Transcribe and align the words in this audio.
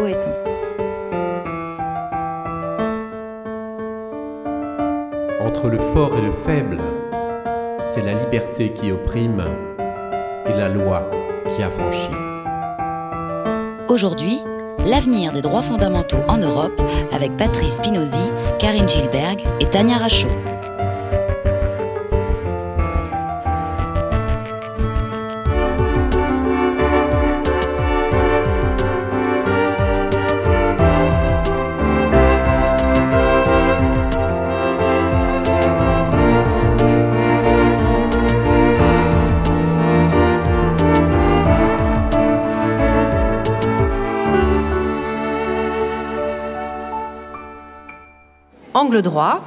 Boéton. 0.00 0.30
Entre 5.44 5.68
le 5.68 5.78
fort 5.92 6.16
et 6.16 6.22
le 6.22 6.32
faible, 6.32 6.78
c'est 7.86 8.00
la 8.00 8.14
liberté 8.14 8.72
qui 8.72 8.92
opprime 8.92 9.44
et 10.46 10.56
la 10.56 10.70
loi 10.70 11.02
qui 11.50 11.62
affranchit. 11.62 12.14
Aujourd'hui, 13.88 14.38
l'avenir 14.86 15.32
des 15.32 15.42
droits 15.42 15.60
fondamentaux 15.60 16.24
en 16.28 16.38
Europe 16.38 16.80
avec 17.12 17.36
Patrice 17.36 17.74
Spinozzi, 17.74 18.30
Karine 18.58 18.88
Gilberg 18.88 19.44
et 19.60 19.66
Tania 19.66 19.98
Rachaud. 19.98 20.28
Droit, 49.00 49.44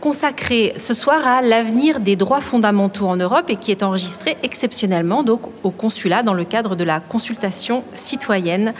consacré 0.00 0.72
ce 0.76 0.94
soir 0.94 1.26
à 1.26 1.42
l'avenir 1.42 2.00
des 2.00 2.16
droits 2.16 2.40
fondamentaux 2.40 3.06
en 3.06 3.16
Europe 3.16 3.44
et 3.48 3.56
qui 3.56 3.70
est 3.70 3.82
enregistré 3.82 4.36
exceptionnellement 4.42 5.24
au 5.62 5.70
consulat 5.70 6.22
dans 6.22 6.34
le 6.34 6.44
cadre 6.44 6.74
de 6.74 6.84
la 6.84 6.98
consultation 6.98 7.84
citoyenne 7.94 8.74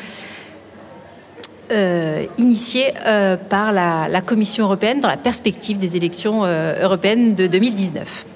euh, 1.70 2.26
initiée 2.38 2.92
euh, 3.06 3.36
par 3.36 3.72
la, 3.72 4.08
la, 4.08 4.20
Commission 4.20 4.64
européenne 4.64 5.00
dans 5.00 5.08
la 5.08 5.16
perspective 5.16 5.78
des 5.78 5.96
élections 5.96 6.44
euh, 6.44 6.82
européennes 6.82 7.34
de 7.34 7.46
2019. 7.46 8.26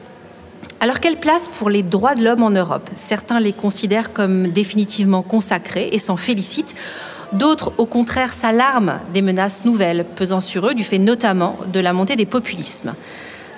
Alors 0.81 1.01
quelle 1.01 1.19
place 1.19 1.49
pour 1.49 1.69
les 1.69 1.83
droits 1.83 2.15
de 2.15 2.23
l'homme 2.23 2.43
en 2.43 2.51
Europe? 2.51 2.89
Certains 2.95 3.41
les 3.41 3.53
considèrent 3.53 4.13
comme 4.13 4.49
définitivement 4.49 5.23
consacrés 5.23 5.89
et 5.93 5.99
s'en 5.99 6.17
félicitent. 6.17 6.75
D'autres, 7.33 7.73
au 7.79 7.87
contraire, 7.87 8.33
s'alarment 8.33 9.01
des 9.13 9.23
menaces 9.23 9.65
nouvelles 9.65 10.05
pesant 10.05 10.41
sur 10.41 10.69
eux, 10.69 10.75
du 10.75 10.85
fait 10.85 10.99
notamment 10.99 11.59
de 11.73 11.81
la 11.81 11.93
montée 11.93 12.17
des 12.17 12.27
populismes. 12.27 12.95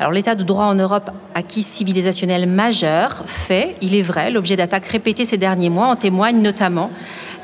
Alors 0.00 0.12
l'état 0.12 0.34
de 0.34 0.44
droit 0.44 0.66
en 0.66 0.74
Europe, 0.74 1.10
acquis 1.34 1.62
civilisationnel 1.62 2.46
majeur, 2.46 3.24
fait, 3.26 3.74
il 3.82 3.96
est 3.96 4.02
vrai, 4.02 4.30
l'objet 4.30 4.54
d'attaques 4.56 4.86
répétées 4.86 5.24
ces 5.24 5.38
derniers 5.38 5.70
mois, 5.70 5.88
en 5.88 5.96
témoigne 5.96 6.40
notamment 6.40 6.90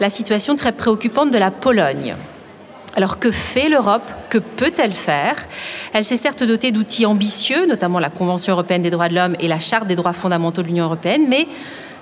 la 0.01 0.09
situation 0.09 0.55
très 0.55 0.73
préoccupante 0.73 1.31
de 1.31 1.39
la 1.39 1.51
Pologne. 1.51 2.15
Alors 2.97 3.19
que 3.19 3.33
fait 3.33 3.69
l'Europe? 3.69 4.09
Que 4.31 4.39
peut-elle 4.39 4.93
faire? 4.93 5.35
Elle 5.93 6.05
s'est 6.05 6.17
certes 6.17 6.45
dotée 6.45 6.71
d'outils 6.71 7.07
ambitieux, 7.07 7.67
notamment 7.67 7.99
la 7.99 8.11
Convention 8.11 8.53
européenne 8.53 8.83
des 8.83 8.91
droits 8.91 9.09
de 9.09 9.17
l'homme 9.17 9.35
et 9.41 9.49
la 9.49 9.59
Charte 9.59 9.89
des 9.89 9.97
droits 9.97 10.13
fondamentaux 10.13 10.63
de 10.63 10.69
l'Union 10.69 10.85
européenne, 10.85 11.23
mais 11.29 11.49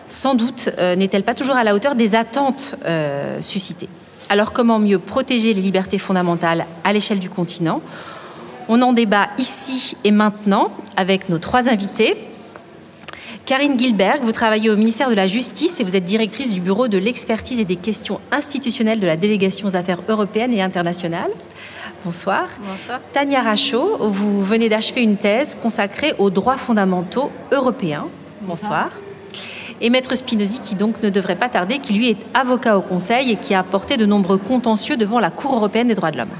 sans 0.08 0.34
doute 0.34 0.68
euh, 0.78 0.94
n'est-elle 0.96 1.24
pas 1.24 1.34
toujours 1.34 1.56
à 1.56 1.64
la 1.64 1.74
hauteur 1.74 1.94
des 1.94 2.14
attentes 2.14 2.74
euh, 2.84 3.40
suscitées? 3.40 3.88
Alors 4.28 4.52
comment 4.52 4.78
mieux 4.78 4.98
protéger 4.98 5.54
les 5.54 5.60
libertés 5.60 5.98
fondamentales 5.98 6.66
à 6.84 6.92
l'échelle 6.92 7.18
du 7.18 7.28
continent? 7.28 7.80
On 8.68 8.80
en 8.82 8.92
débat 8.92 9.28
ici 9.38 9.96
et 10.04 10.10
maintenant 10.10 10.70
avec 10.96 11.28
nos 11.28 11.38
trois 11.38 11.68
invités. 11.68 12.16
Karine 13.44 13.78
Gilberg, 13.78 14.22
vous 14.22 14.32
travaillez 14.32 14.70
au 14.70 14.76
ministère 14.76 15.10
de 15.10 15.14
la 15.14 15.26
Justice 15.26 15.80
et 15.80 15.84
vous 15.84 15.96
êtes 15.96 16.04
directrice 16.04 16.52
du 16.52 16.60
bureau 16.60 16.86
de 16.86 16.96
l'expertise 16.96 17.60
et 17.60 17.64
des 17.64 17.76
questions 17.76 18.20
institutionnelles 18.30 19.00
de 19.00 19.06
la 19.06 19.16
délégation 19.16 19.68
aux 19.68 19.76
affaires 19.76 20.00
européennes 20.08 20.52
et 20.52 20.62
internationales. 20.62 21.30
Bonsoir. 22.04 22.48
Bonsoir. 22.70 23.00
Tania 23.12 23.40
Rachaud, 23.40 23.98
vous 24.00 24.42
venez 24.42 24.68
d'achever 24.68 25.02
une 25.02 25.16
thèse 25.16 25.56
consacrée 25.60 26.14
aux 26.18 26.30
droits 26.30 26.56
fondamentaux 26.56 27.30
européens. 27.50 28.06
Bonsoir. 28.42 28.84
Bonsoir 28.84 29.11
et 29.82 29.90
Maître 29.90 30.14
Spinozzi, 30.14 30.60
qui 30.60 30.76
donc 30.76 31.02
ne 31.02 31.10
devrait 31.10 31.36
pas 31.36 31.48
tarder, 31.48 31.78
qui 31.78 31.92
lui 31.92 32.08
est 32.08 32.16
avocat 32.32 32.78
au 32.78 32.80
Conseil 32.80 33.32
et 33.32 33.36
qui 33.36 33.52
a 33.52 33.62
porté 33.64 33.96
de 33.96 34.06
nombreux 34.06 34.38
contentieux 34.38 34.96
devant 34.96 35.18
la 35.18 35.30
Cour 35.30 35.56
européenne 35.56 35.88
des 35.88 35.94
droits 35.94 36.12
de 36.12 36.18
l'homme. 36.18 36.30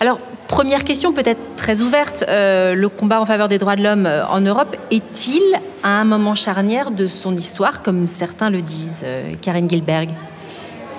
Alors, 0.00 0.18
première 0.48 0.84
question 0.84 1.12
peut-être 1.12 1.56
très 1.56 1.80
ouverte, 1.80 2.24
euh, 2.28 2.74
le 2.74 2.88
combat 2.88 3.20
en 3.20 3.26
faveur 3.26 3.48
des 3.48 3.58
droits 3.58 3.76
de 3.76 3.82
l'homme 3.82 4.06
euh, 4.06 4.24
en 4.26 4.40
Europe 4.40 4.76
est-il 4.90 5.42
à 5.82 6.00
un 6.00 6.04
moment 6.04 6.34
charnière 6.34 6.90
de 6.90 7.08
son 7.08 7.36
histoire, 7.36 7.82
comme 7.82 8.06
certains 8.06 8.50
le 8.50 8.62
disent 8.62 9.02
euh, 9.04 9.32
Karine 9.42 9.68
Gilberg? 9.68 10.10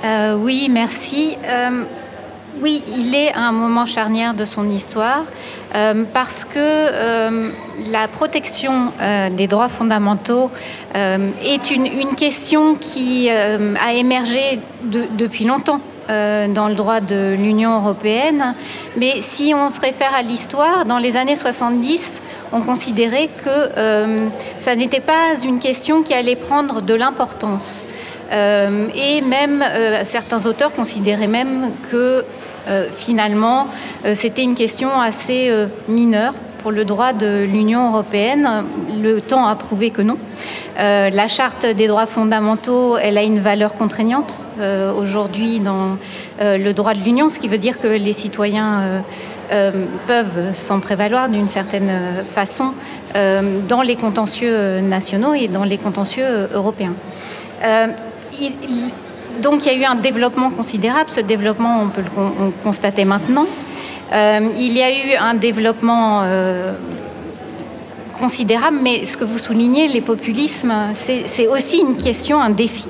Euh, 0.03 0.35
Oui, 0.35 0.67
merci. 0.69 1.37
Oui, 2.61 2.83
il 2.97 3.13
est 3.13 3.33
à 3.33 3.41
un 3.41 3.51
moment 3.51 3.85
charnière 3.85 4.33
de 4.33 4.45
son 4.45 4.69
histoire 4.69 5.23
euh, 5.75 6.05
parce 6.13 6.45
que 6.45 6.57
euh, 6.57 7.49
la 7.91 8.07
protection 8.07 8.93
euh, 9.01 9.29
des 9.29 9.47
droits 9.47 9.67
fondamentaux 9.67 10.49
est 10.93 11.71
une, 11.71 12.15
question 12.15 12.75
qui 12.75 13.29
a 13.29 13.93
émergé 13.93 14.61
de, 14.83 15.05
depuis 15.17 15.43
longtemps 15.43 15.81
dans 16.07 16.67
le 16.69 16.75
droit 16.75 17.01
de 17.01 17.33
l'Union 17.33 17.81
européenne. 17.81 18.55
Mais 18.95 19.15
si 19.21 19.53
on 19.53 19.69
se 19.69 19.81
réfère 19.81 20.13
à 20.15 20.21
l'histoire, 20.21 20.85
dans 20.85 20.99
les 20.99 21.17
années 21.17 21.35
70, 21.35 22.21
on 22.53 22.61
considérait 22.61 23.29
que 23.43 24.29
ça 24.57 24.75
n'était 24.75 25.01
pas 25.01 25.35
une 25.43 25.59
question 25.59 26.03
qui 26.03 26.13
allait 26.13 26.37
prendre 26.37 26.81
de 26.81 26.93
l'importance. 26.93 27.85
Et 28.31 29.21
même 29.21 29.65
certains 30.03 30.45
auteurs 30.45 30.71
considéraient 30.71 31.27
même 31.27 31.71
que 31.91 32.23
euh, 32.67 32.87
finalement 32.95 33.67
euh, 34.05 34.15
c'était 34.15 34.41
une 34.41 34.55
question 34.55 34.99
assez 34.99 35.49
euh, 35.49 35.67
mineure 35.87 36.33
pour 36.59 36.71
le 36.71 36.83
droit 36.83 37.13
de 37.13 37.43
l'Union 37.43 37.91
européenne. 37.91 38.49
Le 38.99 39.21
temps 39.21 39.45
a 39.45 39.55
prouvé 39.55 39.91
que 39.91 40.01
non. 40.01 40.17
La 40.79 41.27
charte 41.27 41.63
des 41.63 41.85
droits 41.85 42.07
fondamentaux, 42.07 42.97
elle 42.97 43.19
a 43.19 43.21
une 43.21 43.37
valeur 43.37 43.75
contraignante 43.75 44.47
aujourd'hui 44.97 45.59
dans 45.59 45.99
le 46.41 46.71
droit 46.71 46.95
de 46.95 47.01
l'Union, 47.01 47.29
ce 47.29 47.37
qui 47.37 47.47
veut 47.47 47.59
dire 47.59 47.79
que 47.79 47.85
les 47.85 48.13
citoyens 48.13 49.03
peuvent 50.07 50.53
s'en 50.53 50.79
prévaloir 50.79 51.29
d'une 51.29 51.47
certaine 51.47 51.91
façon 52.27 52.73
dans 53.13 53.83
les 53.83 53.95
contentieux 53.95 54.79
nationaux 54.79 55.35
et 55.35 55.47
dans 55.47 55.65
les 55.65 55.77
contentieux 55.77 56.49
européens. 56.51 56.95
Donc 59.41 59.65
il 59.65 59.73
y 59.73 59.75
a 59.75 59.77
eu 59.79 59.85
un 59.85 59.95
développement 59.95 60.49
considérable. 60.49 61.09
Ce 61.09 61.21
développement, 61.21 61.81
on 61.83 61.87
peut 61.89 62.01
le 62.01 62.09
con 62.09 62.51
constater 62.63 63.05
maintenant. 63.05 63.47
Euh, 64.13 64.39
il 64.57 64.73
y 64.73 64.83
a 64.83 64.91
eu 64.91 65.15
un 65.19 65.33
développement 65.33 66.21
euh, 66.23 66.73
considérable, 68.19 68.77
mais 68.81 69.05
ce 69.05 69.17
que 69.17 69.23
vous 69.23 69.37
soulignez, 69.37 69.87
les 69.87 70.01
populismes, 70.01 70.73
c'est 70.93 71.47
aussi 71.47 71.79
une 71.79 71.97
question, 71.97 72.41
un 72.41 72.49
défi 72.49 72.87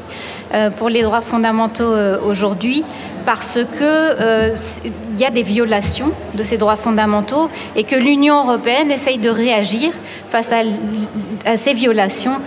euh, 0.53 0.69
pour 0.69 0.90
les 0.90 1.02
droits 1.02 1.22
fondamentaux 1.22 1.84
euh, 1.84 2.18
aujourd'hui, 2.24 2.84
parce 3.25 3.58
que 3.78 3.81
euh, 3.81 4.56
il 4.84 5.19
y 5.19 5.25
a 5.25 5.31
des 5.31 5.44
violations 5.44 6.12
de 6.35 6.44
ces 6.44 6.58
droits 6.58 6.75
fondamentaux 6.75 7.50
et 7.75 7.84
que 7.84 7.96
l'Union 7.96 8.44
européenne 8.44 8.91
essaye 8.91 9.18
de 9.18 9.30
réagir 9.30 9.91
face 10.30 10.52
à, 10.52 10.62
à 11.46 11.58
ces 11.58 11.74
violations 11.74 12.38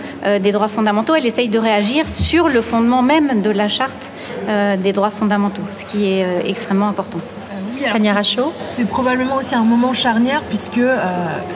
des 0.41 0.51
droits 0.51 0.69
fondamentaux. 0.69 1.15
Elle 1.15 1.25
essaye 1.25 1.49
de 1.49 1.59
réagir 1.59 2.07
sur 2.07 2.47
le 2.47 2.61
fondement 2.61 3.01
même 3.01 3.41
de 3.41 3.49
la 3.49 3.67
charte 3.67 4.11
des 4.81 4.93
droits 4.93 5.09
fondamentaux, 5.09 5.63
ce 5.71 5.83
qui 5.83 6.05
est 6.05 6.25
extrêmement 6.45 6.87
important. 6.87 7.19
C'est 8.69 8.85
probablement 8.85 9.37
aussi 9.37 9.55
un 9.55 9.63
moment 9.63 9.93
charnière 9.93 10.41
puisque 10.43 10.77
euh, 10.77 10.97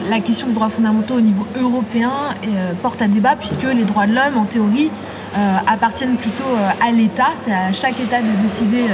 la 0.08 0.20
question 0.20 0.46
des 0.46 0.54
droits 0.54 0.68
fondamentaux 0.68 1.14
au 1.14 1.20
niveau 1.20 1.46
européen 1.60 2.12
euh, 2.44 2.72
porte 2.82 3.02
à 3.02 3.08
débat 3.08 3.36
puisque 3.36 3.64
les 3.64 3.84
droits 3.84 4.06
de 4.06 4.14
l'homme, 4.14 4.36
en 4.36 4.44
théorie, 4.44 4.90
euh, 5.36 5.56
appartiennent 5.66 6.16
plutôt 6.16 6.44
à 6.80 6.90
l'État. 6.90 7.28
C'est 7.36 7.52
à 7.52 7.72
chaque 7.72 7.98
État 8.00 8.20
de 8.22 8.42
décider 8.42 8.84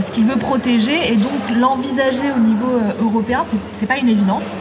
ce 0.00 0.10
qu'il 0.10 0.24
veut 0.24 0.36
protéger 0.36 1.12
et 1.12 1.16
donc 1.16 1.30
l'envisager 1.54 2.32
au 2.34 2.40
niveau 2.40 2.80
européen, 3.00 3.42
ce 3.44 3.80
n'est 3.80 3.86
pas 3.86 3.98
une 3.98 4.08
évidence. 4.08 4.56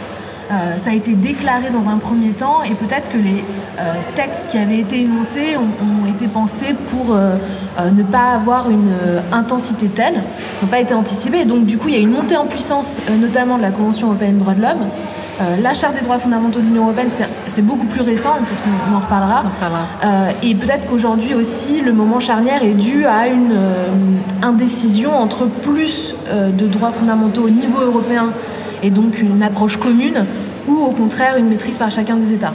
Euh, 0.52 0.78
ça 0.78 0.92
a 0.92 0.94
été 0.94 1.14
déclaré 1.14 1.72
dans 1.72 1.90
un 1.90 1.98
premier 1.98 2.30
temps 2.30 2.62
et 2.64 2.76
peut-être 2.76 3.10
que 3.12 3.18
les 3.18 3.44
euh, 3.80 3.94
textes 4.16 4.46
qui 4.50 4.58
avaient 4.60 4.78
été 4.78 5.02
énoncés 5.02 5.58
ont, 5.58 5.84
ont 5.84 6.06
été 6.08 6.28
pensés 6.28 6.76
pour 6.92 7.16
euh, 7.16 7.36
ne 7.92 8.04
pas 8.04 8.34
avoir 8.34 8.70
une 8.70 8.94
intensité 9.32 9.88
telle, 9.88 10.14
n'ont 10.62 10.68
pas 10.68 10.80
été 10.80 10.94
anticipés. 10.94 11.46
Donc 11.46 11.66
du 11.66 11.78
coup, 11.78 11.88
il 11.88 11.96
y 11.96 11.98
a 11.98 12.02
une 12.02 12.12
montée 12.12 12.38
en 12.38 12.46
puissance, 12.46 13.02
notamment 13.20 13.58
de 13.58 13.64
la 13.64 13.72
Convention 13.72 14.08
européenne 14.08 14.36
des 14.36 14.40
droits 14.40 14.54
de 14.54 14.62
l'homme. 14.62 14.88
La 15.62 15.74
Charte 15.74 15.96
des 15.96 16.02
droits 16.02 16.18
fondamentaux 16.18 16.60
de 16.60 16.66
l'Union 16.66 16.84
européenne, 16.84 17.10
c'est 17.48 17.62
beaucoup 17.62 17.86
plus 17.88 18.00
récent, 18.00 18.36
peut-être 18.36 18.64
qu'on 18.64 18.96
en 18.96 19.00
reparlera. 19.00 19.44
Et 20.42 20.56
peut-être 20.56 20.88
qu'aujourd'hui 20.88 21.34
aussi, 21.34 21.82
le 21.82 21.92
moment 21.92 22.22
charnière 22.22 22.64
est 22.64 22.76
dû 22.76 23.06
à 23.06 23.28
une 23.28 23.60
indécision 24.42 25.14
entre 25.14 25.46
plus 25.46 26.16
de 26.32 26.68
droits 26.68 26.94
fondamentaux 26.94 27.44
au 27.44 27.50
niveau 27.50 27.82
européen 27.82 28.28
et 28.84 28.90
donc 28.90 29.22
une 29.22 29.42
approche 29.44 29.78
commune 29.78 30.26
ou 30.68 30.78
au 30.78 30.92
contraire 30.92 31.38
une 31.38 31.48
maîtrise 31.48 31.78
par 31.78 31.92
chacun 31.92 32.16
des 32.16 32.34
États. 32.34 32.54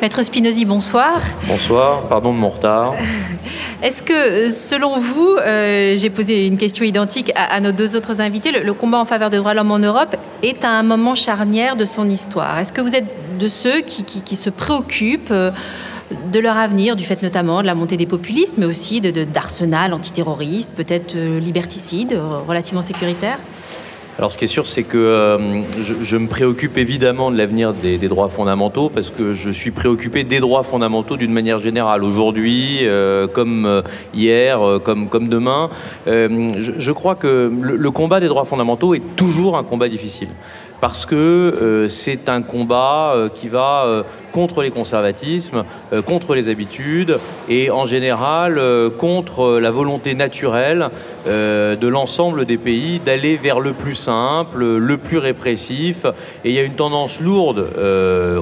Maître 0.00 0.22
Spinozzi, 0.22 0.64
bonsoir. 0.64 1.20
Bonsoir, 1.46 2.08
pardon 2.08 2.32
de 2.32 2.38
mon 2.38 2.48
retard. 2.48 2.94
Est-ce 3.82 4.02
que, 4.02 4.50
selon 4.50 4.98
vous, 4.98 5.36
j'ai 5.44 6.10
posé 6.10 6.46
une 6.46 6.56
question 6.56 6.84
identique 6.84 7.32
à, 7.34 7.60
nos 7.60 7.72
deux 7.72 7.96
autres 7.96 8.22
invités, 8.22 8.50
le, 8.50 8.72
combat 8.72 8.98
en 8.98 9.04
faveur 9.04 9.28
des 9.28 9.36
droits 9.36 9.52
de 9.52 9.56
l'homme 9.56 9.72
en 9.72 9.78
Europe 9.78 10.16
est 10.42 10.64
à 10.64 10.70
un 10.70 10.82
moment 10.82 11.14
charnière 11.14 11.76
de 11.76 11.84
son 11.84 12.08
histoire 12.08 12.58
Est-ce 12.58 12.72
que 12.72 12.80
vous 12.80 12.94
êtes 12.94 13.06
de 13.38 13.48
ceux 13.48 13.80
qui, 13.82 14.36
se 14.36 14.48
préoccupent 14.48 15.32
de 15.32 16.38
leur 16.38 16.56
avenir, 16.56 16.96
du 16.96 17.04
fait 17.04 17.22
notamment 17.22 17.60
de 17.60 17.66
la 17.66 17.74
montée 17.74 17.98
des 17.98 18.06
populistes, 18.06 18.54
mais 18.56 18.66
aussi 18.66 19.02
d'arsenal 19.02 19.90
de, 19.90 19.96
antiterroriste, 19.96 20.72
peut-être 20.72 21.14
liberticide, 21.14 22.18
relativement 22.48 22.82
sécuritaire? 22.82 23.38
Alors 24.20 24.30
ce 24.30 24.36
qui 24.36 24.44
est 24.44 24.48
sûr, 24.48 24.66
c'est 24.66 24.82
que 24.82 24.98
euh, 24.98 25.62
je, 25.80 26.16
me 26.18 26.28
préoccupe 26.28 26.76
évidemment 26.76 27.30
de 27.30 27.38
l'avenir 27.38 27.72
des, 27.72 27.96
droits 27.96 28.28
fondamentaux 28.28 28.90
parce 28.90 29.08
que 29.08 29.32
je 29.32 29.48
suis 29.48 29.70
préoccupé 29.70 30.24
des 30.24 30.40
droits 30.40 30.62
fondamentaux 30.62 31.16
d'une 31.16 31.32
manière 31.32 31.58
générale. 31.58 32.04
Aujourd'hui, 32.04 32.80
euh, 32.82 33.26
comme 33.26 33.64
euh, 33.64 33.80
hier, 34.12 34.60
comme, 34.84 35.08
comme 35.08 35.28
demain, 35.28 35.70
je, 36.06 36.92
crois 36.92 37.14
que 37.14 37.50
le 37.62 37.90
combat 37.90 38.20
des 38.20 38.28
droits 38.28 38.44
fondamentaux 38.44 38.92
est 38.92 39.16
toujours 39.16 39.56
un 39.56 39.62
combat 39.62 39.88
difficile 39.88 40.28
parce 40.80 41.06
que 41.06 41.14
euh, 41.14 41.88
c'est 41.88 42.28
un 42.28 42.42
combat 42.42 43.12
euh, 43.14 43.28
qui 43.28 43.48
va 43.48 43.84
euh, 43.84 44.02
contre 44.32 44.62
les 44.62 44.70
conservatismes, 44.70 45.64
contre 46.06 46.36
les 46.36 46.48
habitudes 46.48 47.18
et 47.48 47.72
en 47.72 47.84
général 47.84 48.62
contre 48.96 49.58
la 49.58 49.72
volonté 49.72 50.14
naturelle 50.14 50.88
de 51.26 51.88
l'ensemble 51.88 52.44
des 52.44 52.56
pays 52.56 53.00
d'aller 53.00 53.36
vers 53.36 53.58
le 53.58 53.72
plus 53.72 53.96
simple, 53.96 54.76
le 54.76 54.96
plus 54.98 55.18
répressif. 55.18 56.06
Et 56.44 56.50
il 56.50 56.54
y 56.54 56.60
a 56.60 56.62
une 56.62 56.76
tendance 56.76 57.20
lourde 57.20 57.66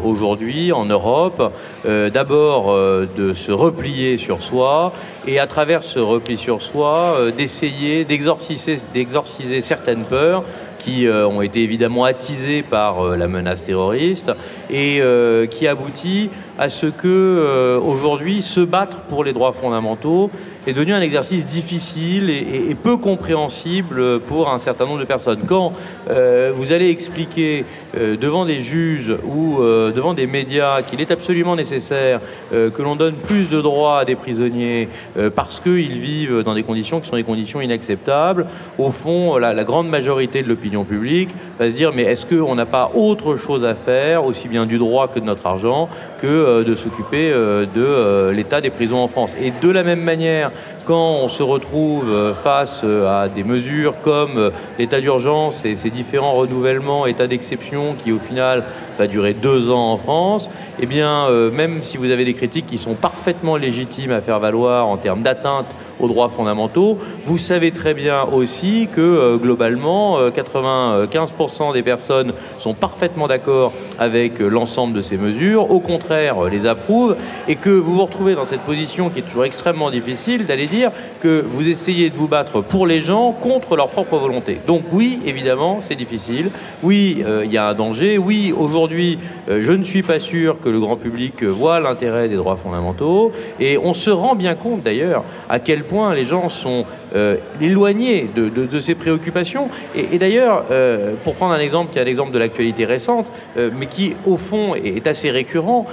aujourd'hui 0.05 0.73
en 0.73 0.84
Europe, 0.84 1.55
d'abord 1.87 2.76
de 3.17 3.32
se 3.32 3.50
replier 3.50 4.19
sur 4.19 4.43
soi 4.43 4.93
et 5.26 5.38
à 5.38 5.46
travers 5.46 5.82
ce 5.82 6.00
repli 6.00 6.37
sur 6.37 6.61
soi, 6.61 7.17
d'essayer 7.34 8.05
d'exorciser 8.05 9.61
certaines 9.62 10.05
peurs 10.05 10.44
qui 10.79 11.07
euh, 11.07 11.27
ont 11.27 11.43
été 11.43 11.63
évidemment 11.63 12.05
attisés 12.05 12.63
par 12.63 13.01
euh, 13.01 13.17
la 13.17 13.29
menace 13.29 13.65
terroriste 13.65 14.33
et 14.70 15.00
euh, 15.00 15.47
qui 15.47 15.67
aboutit 15.67 16.31
à 16.59 16.69
ce 16.69 16.87
que 16.87 17.79
aujourd'hui 17.81 18.43
se 18.43 18.61
battre 18.61 19.03
pour 19.03 19.23
les 19.23 19.32
droits 19.32 19.53
fondamentaux 19.53 20.31
est 20.67 20.73
devenu 20.73 20.93
un 20.93 21.00
exercice 21.00 21.47
difficile 21.47 22.31
et, 22.31 22.75
peu 22.75 22.97
compréhensible 22.97 24.20
pour 24.20 24.50
un 24.50 24.59
certain 24.59 24.85
nombre 24.85 24.99
de 24.99 25.05
personnes. 25.05 25.41
Quand 25.47 25.73
vous 26.09 26.73
allez 26.73 26.91
expliquer 26.91 27.65
devant 27.94 28.44
des 28.44 28.61
juges 28.61 29.15
ou 29.25 29.61
devant 29.61 30.15
des 30.15 30.26
médias 30.26 30.82
qu'il 30.82 31.00
est 31.00 31.12
absolument 31.12 31.55
nécessaire 31.55 32.20
que 32.50 32.82
l'on 32.82 32.97
donne 32.97 33.15
plus 33.15 33.49
de 33.49 33.61
droits 33.61 34.00
à 34.00 34.05
des 34.05 34.17
prisonniers 34.17 34.88
parce 35.37 35.61
qu'ils 35.61 36.00
vivent 36.00 36.43
dans 36.43 36.55
des 36.55 36.65
conditions 36.65 37.00
qui 37.00 37.09
sont 37.09 37.17
des 37.17 37.23
conditions 37.23 37.61
inacceptables, 37.61 38.47
au 38.79 38.91
fond, 38.91 39.37
la 39.38 39.65
grande 39.65 39.88
majorité 39.88 40.43
de 40.43 40.49
l'opinion 40.49 40.85
publique 40.85 41.31
va 41.59 41.69
se 41.69 41.75
dire 41.75 41.93
mais 41.94 42.03
est-ce 42.03 42.26
qu'on 42.26 42.55
n'a 42.55 42.67
pas 42.67 42.91
autre 42.94 43.37
chose 43.37 43.65
à 43.65 43.75
faire, 43.75 44.25
aussi 44.25 44.49
bien 44.49 44.57
du 44.66 44.78
droit 44.78 45.08
que 45.08 45.19
de 45.19 45.25
notre 45.25 45.46
argent, 45.46 45.88
que 46.20 46.26
euh, 46.26 46.64
de 46.64 46.75
s'occuper 46.75 47.31
euh, 47.32 47.64
de 47.64 47.84
euh, 47.84 48.32
l'état 48.32 48.60
des 48.60 48.70
prisons 48.70 48.99
en 48.99 49.08
France. 49.08 49.37
Et 49.40 49.50
de 49.50 49.70
la 49.70 49.82
même 49.82 50.02
manière, 50.02 50.50
quand 50.84 51.19
on 51.22 51.28
se 51.28 51.43
retrouve 51.43 52.32
face 52.32 52.82
à 52.82 53.28
des 53.28 53.44
mesures 53.44 54.00
comme 54.00 54.50
l'état 54.78 55.02
d'urgence 55.02 55.66
et 55.66 55.75
ses 55.75 55.90
différents 55.90 56.32
renouvellements, 56.32 57.05
état 57.05 57.26
d'exception 57.26 57.94
qui 58.02 58.10
au 58.10 58.19
final 58.19 58.64
va 58.96 59.06
durer 59.06 59.34
deux 59.34 59.70
ans 59.70 59.93
en 59.93 59.99
France, 59.99 60.50
eh 60.81 60.87
bien 60.87 61.28
même 61.50 61.82
si 61.82 61.99
vous 61.99 62.10
avez 62.10 62.25
des 62.25 62.32
critiques 62.32 62.66
qui 62.66 62.78
sont 62.78 62.94
parfaitement 62.94 63.56
légitimes 63.56 64.12
à 64.12 64.22
faire 64.22 64.38
valoir 64.38 64.87
en 64.87 64.96
termes 64.96 65.20
d'atteinte 65.20 65.66
aux 66.00 66.09
droits 66.09 66.29
fondamentaux. 66.29 66.99
Vous 67.25 67.39
savez 67.39 67.71
très 67.71 67.95
bien 67.95 68.23
aussi 68.25 68.89
que 68.93 69.00
euh, 69.00 69.37
globalement, 69.37 70.19
95% 70.29 71.71
euh, 71.71 71.73
des 71.73 71.83
personnes 71.83 72.33
sont 72.59 72.75
parfaitement 72.75 73.27
d'accord 73.27 73.73
avec 73.99 74.41
euh, 74.41 74.49
l'ensemble 74.49 74.95
de 74.95 75.00
ces 75.00 75.17
mesures, 75.17 75.71
au 75.71 75.81
contraire 75.81 76.45
les 76.45 76.67
approuvent, 76.67 77.17
et 77.49 77.56
que 77.56 77.71
vous 77.71 77.95
vous 77.95 78.05
retrouvez 78.05 78.35
dans 78.35 78.45
cette 78.45 78.61
position 78.61 79.11
qui 79.11 79.21
est 79.21 79.23
toujours 79.23 79.45
extrêmement 79.45 79.91
difficile 79.91 80.45
d'aller 80.45 80.67
dire 80.67 80.91
que 81.21 81.45
vous 81.47 81.69
essayez 81.69 82.11
de 82.11 82.17
vous 82.17 82.29
battre 82.29 82.61
pour 82.61 82.87
les 82.87 83.01
gens 83.01 83.33
contre 83.33 83.77
leur 83.77 83.89
propre 83.89 84.17
volonté. 84.17 84.61
Donc 84.67 84.83
oui, 84.93 85.21
évidemment, 85.27 85.79
c'est 85.81 85.94
difficile. 85.94 86.51
Oui, 86.83 87.25
il 87.44 87.51
y 87.51 87.59
a 87.59 87.69
un 87.69 87.75
danger. 87.75 88.19
Oui, 88.19 88.55
aujourd'hui, 88.56 89.19
je 89.49 89.73
ne 89.73 89.83
suis 89.83 90.03
pas 90.03 90.21
sûr 90.21 90.61
que 90.61 90.69
le 90.69 90.81
grand 90.81 90.97
public 90.97 91.43
voit 91.44 91.81
l'intérêt 91.81 92.29
des 92.29 92.37
droits 92.37 92.56
fondamentaux. 92.56 93.33
Et 93.61 93.79
on 93.79 93.93
se 93.93 94.11
rend 94.11 94.35
bien 94.35 94.55
compte 94.55 94.83
d'ailleurs 94.83 95.25
à 95.49 95.59
quel 95.59 95.85
point 95.88 96.14
les 96.14 96.25
gens 96.25 96.49
sont 96.49 96.85
euh, 97.14 97.37
éloignés 97.61 98.29
de, 98.35 98.79
ces 98.79 98.94
préoccupations. 98.94 99.69
Et, 99.96 100.19
d'ailleurs, 100.19 100.64
euh, 100.70 101.14
pour 101.25 101.35
prendre 101.35 101.55
un 101.55 101.58
exemple 101.58 101.93
qui 101.93 101.99
est 101.99 102.05
l'exemple 102.05 102.32
de 102.32 102.38
l'actualité 102.38 102.85
récente, 102.85 103.32
euh, 103.56 103.70
mais 103.76 103.87
qui 103.87 104.14
au 104.26 104.37
fond 104.37 104.75
est, 104.75 105.06
assez 105.06 105.31
récurrent, 105.31 105.87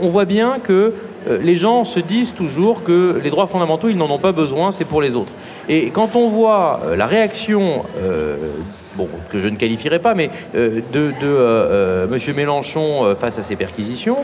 on, 0.00 0.08
voit 0.08 0.24
bien 0.24 0.58
que 0.58 0.92
les 1.42 1.54
gens 1.54 1.84
se 1.84 2.00
disent 2.00 2.34
toujours 2.34 2.82
que 2.82 3.20
les 3.22 3.30
droits 3.30 3.46
fondamentaux, 3.46 3.88
ils 3.88 3.96
n'en 3.96 4.10
ont 4.10 4.18
pas 4.18 4.32
besoin, 4.32 4.72
c'est 4.72 4.84
pour 4.84 5.02
les 5.02 5.14
autres. 5.14 5.32
Et 5.68 5.90
quand 5.90 6.16
on 6.16 6.28
voit 6.28 6.80
la 6.96 7.06
réaction 7.06 7.84
que 9.30 9.38
je 9.38 9.48
ne 9.48 9.56
qualifierais 9.56 9.98
pas, 9.98 10.14
mais 10.14 10.30
euh, 10.54 10.80
de, 10.92 11.08
de 11.08 11.12
euh, 11.22 12.06
euh, 12.06 12.12
M. 12.12 12.34
Mélenchon 12.36 13.14
face 13.14 13.38
à 13.38 13.42
ces 13.42 13.56
perquisitions, 13.56 14.18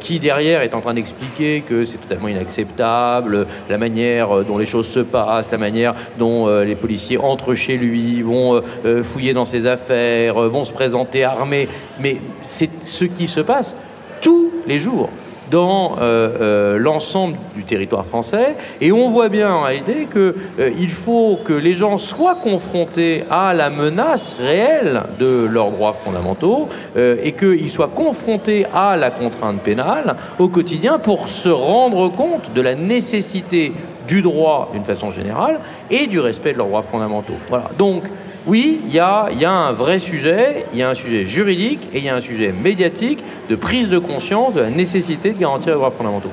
qui 0.00 0.18
derrière 0.18 0.62
est 0.62 0.74
en 0.74 0.80
train 0.80 0.94
d'expliquer 0.94 1.62
que 1.66 1.84
c'est 1.84 1.98
totalement 1.98 2.28
inacceptable, 2.28 3.46
la 3.68 3.78
manière 3.78 4.44
dont 4.44 4.58
les 4.58 4.66
choses 4.66 4.88
se 4.88 5.00
passent, 5.00 5.50
la 5.50 5.58
manière 5.58 5.94
dont 6.18 6.48
les 6.60 6.74
policiers 6.74 7.18
entrent 7.18 7.54
chez 7.54 7.76
lui, 7.76 8.22
vont 8.22 8.62
fouiller 9.02 9.32
dans 9.32 9.44
ses 9.44 9.66
affaires, 9.66 10.34
vont 10.34 10.64
se 10.64 10.72
présenter 10.72 11.24
armés. 11.24 11.68
Mais 12.00 12.18
c'est 12.42 12.70
ce 12.84 13.04
qui 13.04 13.26
se 13.26 13.40
passe 13.40 13.76
tous 14.20 14.50
les 14.66 14.78
jours 14.78 15.10
dans 15.50 15.96
euh, 16.00 16.28
euh, 16.40 16.78
l'ensemble 16.78 17.36
du 17.54 17.64
territoire 17.64 18.04
français. 18.04 18.54
Et 18.80 18.92
on 18.92 19.10
voit 19.10 19.28
bien 19.28 19.52
en 19.52 19.62
réalité 19.62 20.08
qu'il 20.10 20.32
euh, 20.60 20.88
faut 20.88 21.38
que 21.44 21.52
les 21.52 21.74
gens 21.74 21.96
soient 21.96 22.36
confrontés 22.36 23.24
à 23.30 23.54
la 23.54 23.70
menace 23.70 24.36
réelle 24.40 25.02
de 25.18 25.46
leurs 25.50 25.70
droits 25.70 25.92
fondamentaux 25.92 26.68
et 26.96 27.32
qu'ils 27.32 27.70
soient 27.70 27.90
confrontés 27.94 28.66
à 28.74 28.96
la 28.96 29.10
contrainte 29.10 29.60
pénale 29.60 30.16
au 30.38 30.48
quotidien 30.48 30.98
pour 30.98 31.28
se 31.28 31.48
rendre 31.48 32.10
compte 32.10 32.52
de 32.54 32.60
la 32.60 32.74
nécessité 32.74 33.72
du 34.06 34.22
droit 34.22 34.70
d'une 34.72 34.84
façon 34.84 35.10
générale 35.10 35.60
et 35.90 36.06
du 36.06 36.18
respect 36.18 36.52
de 36.52 36.58
leurs 36.58 36.68
droits 36.68 36.82
fondamentaux. 36.82 37.34
Voilà. 37.48 37.70
Donc, 37.78 38.04
oui, 38.48 38.80
il 38.86 38.94
y 38.94 38.98
a, 38.98 39.28
un 39.42 39.72
vrai 39.72 39.98
sujet, 39.98 40.64
il 40.72 40.78
y 40.78 40.82
a 40.82 40.88
un 40.88 40.94
sujet 40.94 41.26
juridique 41.26 41.86
et 41.92 41.98
il 41.98 42.04
y 42.04 42.08
a 42.08 42.16
un 42.16 42.20
sujet 42.22 42.50
médiatique 42.50 43.22
de 43.50 43.56
prise 43.56 43.90
de 43.90 43.98
conscience 43.98 44.54
de 44.54 44.62
la 44.62 44.70
nécessité 44.70 45.32
de 45.32 45.38
garantir 45.38 45.72
les 45.72 45.74
droits 45.74 45.90
fondamentaux. 45.90 46.30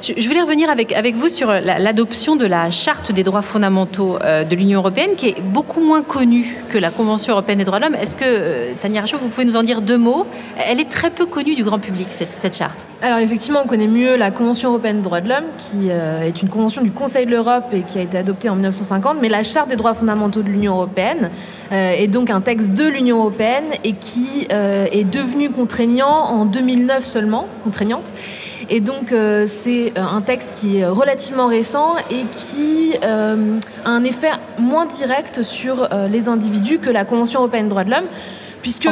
Je, 0.00 0.28
voulais 0.28 0.40
revenir 0.40 0.70
avec, 0.70 0.92
avec 0.92 1.16
vous 1.16 1.28
sur 1.28 1.52
l'adoption 1.52 2.36
de 2.36 2.46
la 2.46 2.70
Charte 2.70 3.10
des 3.10 3.24
droits 3.24 3.42
fondamentaux 3.42 4.16
euh, 4.22 4.44
de 4.44 4.54
l'Union 4.54 4.78
européenne, 4.78 5.10
qui 5.16 5.28
est 5.28 5.40
beaucoup 5.40 5.80
moins 5.80 6.02
connue 6.02 6.56
que 6.68 6.78
la 6.78 6.90
Convention 6.90 7.32
européenne 7.32 7.58
des 7.58 7.64
droits 7.64 7.80
de 7.80 7.84
l'homme. 7.84 7.94
Est-ce 7.96 8.14
que, 8.14 8.24
euh, 8.24 8.72
Tania 8.80 9.00
Rachaud, 9.00 9.18
vous 9.18 9.28
pouvez 9.28 9.44
nous 9.44 9.56
en 9.56 9.64
dire 9.64 9.82
deux 9.82 9.98
mots? 9.98 10.24
Elle 10.56 10.78
est 10.78 10.88
très 10.88 11.10
peu 11.10 11.26
connue 11.26 11.56
du 11.56 11.64
grand 11.64 11.80
public, 11.80 12.06
cette, 12.10 12.32
cette 12.32 12.56
charte. 12.56 12.86
Alors 13.02 13.18
effectivement, 13.18 13.60
on 13.64 13.66
connaît 13.66 13.88
mieux 13.88 14.16
la 14.16 14.30
Convention 14.30 14.70
européenne 14.70 14.98
des 14.98 15.02
droits 15.02 15.20
de 15.20 15.28
l'homme, 15.28 15.46
qui 15.56 15.90
euh, 15.90 16.22
est 16.22 16.42
une 16.42 16.48
convention 16.48 16.82
du 16.82 16.92
Conseil 16.92 17.26
de 17.26 17.32
l'Europe 17.32 17.66
et 17.72 17.82
qui 17.82 17.98
a 17.98 18.02
été 18.02 18.18
adoptée 18.18 18.48
en 18.48 18.54
1950, 18.54 19.18
mais 19.20 19.28
la 19.28 19.42
Charte 19.42 19.68
des 19.68 19.76
droits 19.76 19.94
fondamentaux 19.94 20.42
de 20.42 20.48
l'Union 20.48 20.74
européenne 20.74 21.30
est 21.70 22.06
donc 22.06 22.30
un 22.30 22.40
texte 22.40 22.72
de 22.72 22.84
l'Union 22.84 23.18
européenne 23.18 23.72
et 23.84 23.92
qui 23.92 24.46
est 24.50 25.04
devenu 25.04 25.50
contraignant 25.50 26.08
en 26.08 26.46
2009 26.46 27.04
seulement, 27.04 27.46
contraignante. 27.62 28.10
Et 28.70 28.80
donc, 28.80 29.12
euh, 29.12 29.46
c'est 29.46 29.92
euh, 29.96 30.02
un 30.02 30.20
texte 30.20 30.56
qui 30.56 30.78
est 30.78 30.86
relativement 30.86 31.46
récent 31.46 31.96
et 32.10 32.24
qui 32.30 32.94
euh, 33.02 33.58
a 33.84 33.90
un 33.90 34.04
effet 34.04 34.30
moins 34.58 34.84
direct 34.84 35.42
sur 35.42 35.88
les 36.10 36.28
individus 36.28 36.78
que 36.78 36.90
la 36.90 37.04
Convention 37.04 37.40
européenne 37.40 37.64
des 37.64 37.70
droits 37.70 37.84
de 37.84 37.90
l'homme 37.90 38.08
puisque 38.60 38.88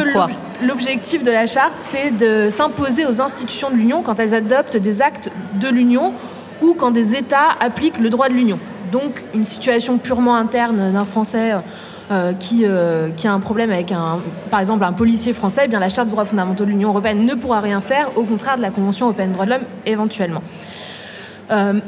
l'objectif 0.62 1.24
de 1.24 1.30
la 1.30 1.46
charte, 1.46 1.74
c'est 1.76 2.10
de 2.10 2.48
s'imposer 2.48 3.04
aux 3.04 3.20
institutions 3.20 3.68
de 3.68 3.74
l'Union 3.74 4.02
quand 4.02 4.20
elles 4.20 4.32
adoptent 4.32 4.76
des 4.76 5.02
actes 5.02 5.30
de 5.60 5.68
l'Union 5.68 6.14
ou 6.62 6.74
quand 6.74 6.92
des 6.92 7.16
États 7.16 7.50
appliquent 7.58 7.98
le 7.98 8.08
droit 8.08 8.28
de 8.28 8.34
l'Union. 8.34 8.60
Donc 8.92 9.24
une 9.34 9.44
situation 9.44 9.98
purement 9.98 10.36
interne 10.36 10.92
d'un 10.92 11.04
Français 11.04 11.52
euh, 12.10 12.32
qui, 12.34 12.62
euh, 12.64 13.10
qui, 13.10 13.26
a 13.26 13.32
un 13.32 13.40
problème 13.40 13.72
avec, 13.72 13.90
un, 13.90 14.20
par 14.48 14.60
exemple, 14.60 14.84
un 14.84 14.92
policier 14.92 15.32
français, 15.32 15.62
eh 15.64 15.68
bien, 15.68 15.80
la 15.80 15.88
Charte 15.88 16.06
des 16.06 16.12
droits 16.12 16.24
fondamentaux 16.24 16.64
de 16.64 16.70
l'Union 16.70 16.90
européenne 16.90 17.26
ne 17.26 17.34
pourra 17.34 17.60
rien 17.60 17.80
faire, 17.80 18.16
au 18.16 18.22
contraire 18.22 18.56
de 18.56 18.62
la 18.62 18.70
Convention 18.70 19.06
européenne 19.06 19.30
des 19.30 19.34
droits 19.34 19.46
de 19.46 19.50
l'homme, 19.50 19.64
éventuellement. 19.86 20.42
Euh, 21.50 21.80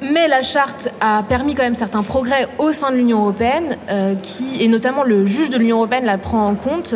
mais 0.00 0.28
la 0.28 0.42
charte 0.42 0.88
a 1.00 1.22
permis 1.22 1.54
quand 1.54 1.62
même 1.62 1.74
certains 1.74 2.02
progrès 2.02 2.48
au 2.58 2.72
sein 2.72 2.90
de 2.90 2.96
l'Union 2.96 3.20
européenne, 3.20 3.76
qui, 4.22 4.62
et 4.62 4.68
notamment 4.68 5.02
le 5.04 5.24
juge 5.24 5.48
de 5.48 5.56
l'Union 5.56 5.78
européenne 5.78 6.04
la 6.04 6.18
prend 6.18 6.46
en 6.46 6.54
compte 6.54 6.94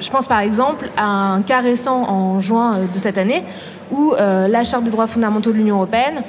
je 0.00 0.10
pense 0.10 0.26
par 0.26 0.40
exemple 0.40 0.90
à 0.96 1.06
un 1.06 1.42
cas 1.42 1.60
récent 1.60 2.02
en 2.08 2.40
juin 2.40 2.80
de 2.92 2.98
cette 2.98 3.18
année 3.18 3.44
où 3.90 4.14
la 4.16 4.64
Charte 4.64 4.84
des 4.84 4.90
droits 4.90 5.06
fondamentaux 5.06 5.50
de 5.50 5.56
l'Union 5.56 5.76
européenne 5.76 6.22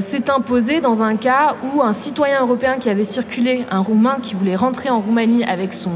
s'est 0.00 0.30
imposée 0.30 0.80
dans 0.80 1.02
un 1.02 1.16
cas 1.16 1.56
où 1.62 1.82
un 1.82 1.94
citoyen 1.94 2.42
européen 2.42 2.76
qui 2.78 2.90
avait 2.90 3.04
circulé, 3.04 3.64
un 3.70 3.80
Roumain 3.80 4.18
qui 4.22 4.34
voulait 4.34 4.56
rentrer 4.56 4.90
en 4.90 5.00
Roumanie 5.00 5.42
avec 5.44 5.72
son 5.72 5.90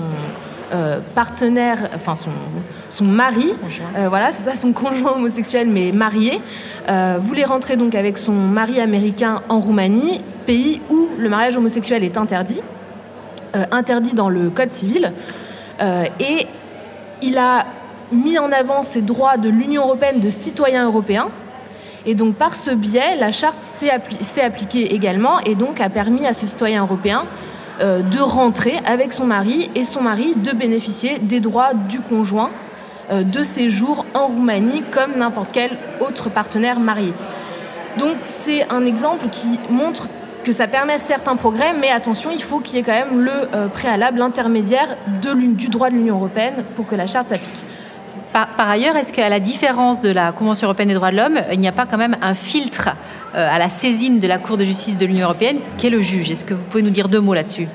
partenaire, 1.15 1.91
enfin 1.95 2.15
son, 2.15 2.31
son 2.89 3.05
mari, 3.05 3.53
voilà, 4.09 4.33
c'est 4.33 4.49
ça, 4.49 4.57
son 4.57 4.73
conjoint 4.73 5.13
homosexuel 5.13 5.69
mais 5.69 5.93
marié, 5.93 6.41
voulait 7.21 7.45
rentrer 7.45 7.77
donc 7.77 7.95
avec 7.95 8.17
son 8.17 8.33
mari 8.33 8.81
américain 8.81 9.43
en 9.51 9.61
Roumanie, 9.61 10.23
pays 10.47 10.81
où 10.89 11.11
le 11.19 11.29
mariage 11.29 11.57
homosexuel 11.57 12.05
est 12.05 12.17
interdit. 12.17 12.63
Euh, 13.55 13.65
interdit 13.71 14.15
dans 14.15 14.31
le 14.31 14.49
Code 14.49 14.71
civil. 14.71 15.13
Euh, 15.83 16.05
et 16.21 16.47
il 17.23 17.39
a 17.39 17.67
mis 18.11 18.39
en 18.39 18.53
avant 18.53 18.83
ces 18.83 19.01
droits 19.01 19.37
de 19.37 19.49
l'Union 19.49 19.85
européenne 19.85 20.21
de 20.21 20.31
citoyens 20.31 20.85
européens. 20.85 21.29
Et 22.05 22.15
donc 22.15 22.35
par 22.35 22.57
ce 22.57 22.71
biais, 22.71 23.17
la 23.19 23.33
charte 23.33 23.61
s'est 23.61 24.43
appliquée 24.43 24.95
également 24.95 25.39
et 25.41 25.55
donc 25.55 25.81
a 25.81 25.89
permis 25.89 26.27
à 26.27 26.35
ce 26.35 26.47
citoyen 26.47 26.83
européen 26.83 27.25
euh, 27.81 28.03
de 28.03 28.19
rentrer 28.19 28.75
avec 28.85 29.13
son 29.13 29.25
mari 29.25 29.71
et 29.75 29.85
son 29.85 30.03
mari 30.03 30.35
de 30.37 30.53
bénéficier 30.53 31.19
des 31.21 31.41
droits 31.41 31.75
du 31.75 32.01
conjoint 32.01 32.51
de 33.11 33.43
séjour 33.43 34.07
en 34.15 34.29
Roumanie 34.29 34.83
comme 34.91 35.17
n'importe 35.17 35.51
quel 35.53 35.77
autre 36.01 36.31
partenaire 36.31 36.81
marié. 36.81 37.13
Donc 37.99 38.17
c'est 38.25 38.71
un 38.73 38.87
exemple 38.87 39.27
qui 39.31 39.59
montre 39.69 40.09
que 40.43 40.53
ça 40.53 40.67
permet 40.67 40.99
certains 40.99 41.37
progrès, 41.37 41.73
mais 41.79 41.91
attention, 41.91 42.31
il 42.31 42.43
faut 42.43 42.61
qu'il 42.61 42.77
y 42.77 42.79
ait 42.81 42.83
quand 42.83 42.93
même 42.93 43.21
le 43.21 43.31
euh, 43.55 43.69
préalable, 43.69 44.19
l'intermédiaire 44.19 44.97
du 45.23 45.69
droit 45.69 45.91
de 45.91 45.95
l'Union 45.95 46.17
européenne 46.17 46.65
pour 46.77 46.87
que 46.87 46.95
la 46.95 47.07
charte 47.07 47.29
s'applique. 47.29 47.65
Par, 48.33 48.49
ailleurs, 48.59 48.97
est-ce 48.97 49.13
qu'à 49.13 49.29
la 49.29 49.41
différence 49.41 50.01
de 50.01 50.11
la 50.11 50.33
Convention 50.33 50.67
européenne 50.67 50.89
des 50.89 50.95
droits 50.95 51.11
de 51.11 51.17
l'homme, 51.17 51.39
il 51.53 51.61
n'y 51.61 51.69
a 51.69 51.73
pas 51.73 51.85
quand 51.85 51.99
même 51.99 52.17
un 52.23 52.35
filtre 52.35 52.91
euh, 53.35 53.49
à 53.51 53.59
la 53.59 53.69
saisine 53.69 54.19
de 54.21 54.27
la 54.27 54.39
Cour 54.39 54.57
de 54.57 54.65
justice 54.65 54.97
de 54.97 55.05
l'Union 55.05 55.25
européenne, 55.25 55.59
qui 55.77 55.87
est 55.87 55.91
le 55.91 56.01
juge? 56.01 56.31
Est-ce 56.31 56.45
que 56.45 56.55
vous 56.55 56.65
pouvez 56.65 56.83
nous 56.83 56.91
dire 56.91 57.09
deux 57.09 57.21
mots 57.21 57.35
là-dessus? 57.35 57.69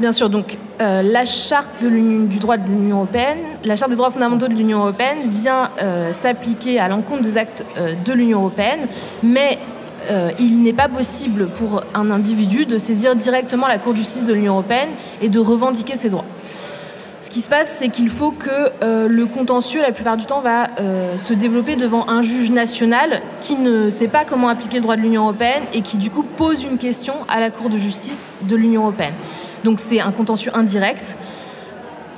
Bien 0.00 0.12
sûr, 0.12 0.30
donc 0.30 0.56
euh, 0.80 1.02
la 1.02 1.26
charte 1.26 1.70
du 1.80 2.38
droit 2.38 2.56
de 2.56 2.66
l'Union 2.68 2.98
européenne, 2.98 3.38
la 3.64 3.76
charte 3.76 3.90
des 3.90 3.96
droits 3.96 4.10
fondamentaux 4.10 4.48
de 4.48 4.54
l'Union 4.54 4.78
européenne 4.78 5.30
vient 5.30 5.70
s'appliquer 6.12 6.78
à 6.78 6.88
l'encontre 6.88 7.22
des 7.22 7.36
actes 7.36 7.66
de 8.04 8.12
l'Union 8.12 8.38
européenne, 8.38 8.86
mais 9.22 9.58
euh, 10.10 10.30
il 10.38 10.62
n'est 10.62 10.72
pas 10.72 10.88
possible 10.88 11.48
pour 11.48 11.82
un 11.94 12.10
individu 12.10 12.66
de 12.66 12.78
saisir 12.78 13.14
directement 13.16 13.66
la 13.66 13.78
Cour 13.78 13.92
de 13.92 13.98
justice 13.98 14.26
de 14.26 14.32
l'Union 14.32 14.54
européenne 14.54 14.90
et 15.20 15.28
de 15.28 15.38
revendiquer 15.38 15.96
ses 15.96 16.08
droits. 16.08 16.24
Ce 17.20 17.30
qui 17.30 17.40
se 17.40 17.48
passe, 17.48 17.76
c'est 17.78 17.88
qu'il 17.88 18.08
faut 18.10 18.30
que 18.30 18.48
euh, 18.82 19.08
le 19.08 19.26
contentieux, 19.26 19.82
la 19.82 19.90
plupart 19.90 20.16
du 20.16 20.24
temps, 20.24 20.40
va 20.40 20.68
euh, 20.78 21.18
se 21.18 21.34
développer 21.34 21.74
devant 21.74 22.08
un 22.08 22.22
juge 22.22 22.50
national 22.50 23.20
qui 23.40 23.56
ne 23.56 23.90
sait 23.90 24.06
pas 24.06 24.24
comment 24.24 24.48
appliquer 24.48 24.76
le 24.76 24.82
droit 24.82 24.96
de 24.96 25.02
l'Union 25.02 25.22
européenne 25.22 25.64
et 25.72 25.82
qui, 25.82 25.98
du 25.98 26.10
coup, 26.10 26.22
pose 26.22 26.62
une 26.62 26.78
question 26.78 27.14
à 27.28 27.40
la 27.40 27.50
Cour 27.50 27.70
de 27.70 27.76
justice 27.76 28.32
de 28.42 28.54
l'Union 28.54 28.82
européenne. 28.82 29.14
Donc 29.64 29.80
c'est 29.80 30.00
un 30.00 30.12
contentieux 30.12 30.52
indirect. 30.54 31.16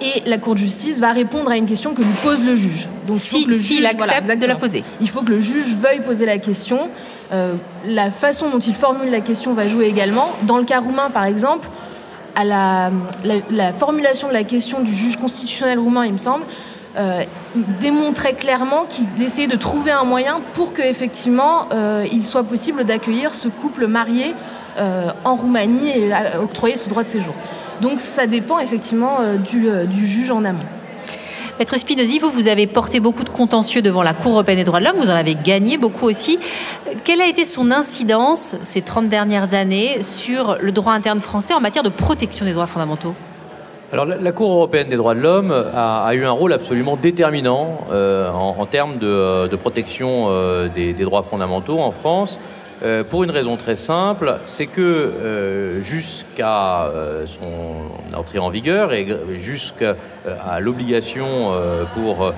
Et 0.00 0.22
la 0.28 0.38
Cour 0.38 0.54
de 0.54 0.60
justice 0.60 0.98
va 0.98 1.12
répondre 1.12 1.50
à 1.50 1.56
une 1.56 1.66
question 1.66 1.92
que 1.92 2.02
lui 2.02 2.14
pose 2.22 2.42
le 2.42 2.56
juge. 2.56 2.88
Donc, 3.06 3.18
si, 3.18 3.46
il 3.78 3.86
accepte 3.86 4.40
de 4.40 4.46
la 4.46 4.56
poser. 4.56 4.82
Il 5.00 5.08
faut 5.10 5.22
que 5.22 5.30
le 5.30 5.40
juge 5.40 5.74
veuille 5.74 6.00
poser 6.00 6.26
la 6.26 6.38
question. 6.38 6.88
Euh, 7.32 7.54
la 7.84 8.10
façon 8.10 8.50
dont 8.50 8.58
il 8.58 8.74
formule 8.74 9.10
la 9.10 9.20
question 9.20 9.52
va 9.52 9.68
jouer 9.68 9.86
également. 9.86 10.30
Dans 10.46 10.56
le 10.56 10.64
cas 10.64 10.80
roumain, 10.80 11.10
par 11.10 11.24
exemple, 11.24 11.68
à 12.34 12.44
la, 12.44 12.90
formulation 13.72 14.28
de 14.28 14.32
la 14.32 14.44
question 14.44 14.80
du 14.80 14.94
juge 14.94 15.16
constitutionnel 15.16 15.78
roumain, 15.78 16.06
il 16.06 16.14
me 16.14 16.18
semble, 16.18 16.44
euh, 16.96 17.22
démontrait 17.54 18.32
clairement 18.32 18.84
qu'il 18.88 19.06
essayait 19.22 19.46
de 19.46 19.56
trouver 19.56 19.92
un 19.92 20.04
moyen 20.04 20.40
pour 20.54 20.72
qu'effectivement 20.72 21.68
euh, 21.72 22.04
il 22.10 22.24
soit 22.24 22.42
possible 22.42 22.84
d'accueillir 22.84 23.34
ce 23.34 23.48
couple 23.48 23.86
marié 23.86 24.34
en 25.24 25.36
Roumanie 25.36 25.90
et 25.90 26.10
octroyer 26.40 26.76
ce 26.76 26.88
droit 26.88 27.04
de 27.04 27.10
séjour. 27.10 27.34
Donc 27.80 28.00
ça 28.00 28.26
dépend 28.26 28.58
effectivement 28.58 29.18
du 29.50 30.06
juge 30.06 30.30
en 30.30 30.44
amont. 30.44 30.64
Maître 31.60 31.78
Spinozzi, 31.78 32.18
vous, 32.18 32.30
vous 32.30 32.48
avez 32.48 32.66
porté 32.66 33.00
beaucoup 33.00 33.22
de 33.22 33.28
contentieux 33.28 33.82
devant 33.82 34.02
la 34.02 34.14
Cour 34.14 34.32
européenne 34.32 34.56
des 34.56 34.64
droits 34.64 34.80
de 34.80 34.86
l'homme, 34.86 34.96
vous 34.96 35.10
en 35.10 35.14
avez 35.14 35.34
gagné 35.34 35.76
beaucoup 35.76 36.06
aussi. 36.06 36.38
Quelle 37.04 37.20
a 37.20 37.26
été 37.26 37.44
son 37.44 37.70
incidence 37.70 38.56
ces 38.62 38.80
30 38.80 39.08
dernières 39.10 39.52
années 39.52 40.02
sur 40.02 40.56
le 40.58 40.72
droit 40.72 40.94
interne 40.94 41.20
français 41.20 41.52
en 41.52 41.60
matière 41.60 41.82
de 41.82 41.90
protection 41.90 42.46
des 42.46 42.54
droits 42.54 42.66
fondamentaux? 42.66 43.14
Alors, 43.92 44.06
la 44.06 44.32
Cour 44.32 44.52
européenne 44.52 44.88
des 44.88 44.96
droits 44.96 45.14
de 45.14 45.20
l'homme 45.20 45.52
a, 45.52 46.14
eu 46.14 46.24
un 46.24 46.30
rôle 46.30 46.54
absolument 46.54 46.96
déterminant 46.96 47.80
euh, 47.90 48.30
en, 48.30 48.64
termes 48.64 48.96
de, 48.96 49.56
protection 49.56 50.28
euh, 50.30 50.68
des, 50.68 50.94
droits 50.94 51.22
fondamentaux 51.22 51.78
en 51.78 51.90
France. 51.90 52.40
Euh, 52.82 53.04
pour 53.04 53.24
une 53.24 53.30
raison 53.30 53.58
très 53.58 53.74
simple, 53.74 54.38
c'est 54.46 54.66
que 54.66 54.80
euh, 54.80 55.82
jusqu'à 55.82 56.84
euh, 56.84 57.26
son 57.26 58.16
entrée 58.16 58.38
en 58.38 58.48
vigueur 58.48 58.94
et 58.94 59.06
jusqu'à 59.36 59.96
l'obligation 60.58 61.52
pour 61.94 62.32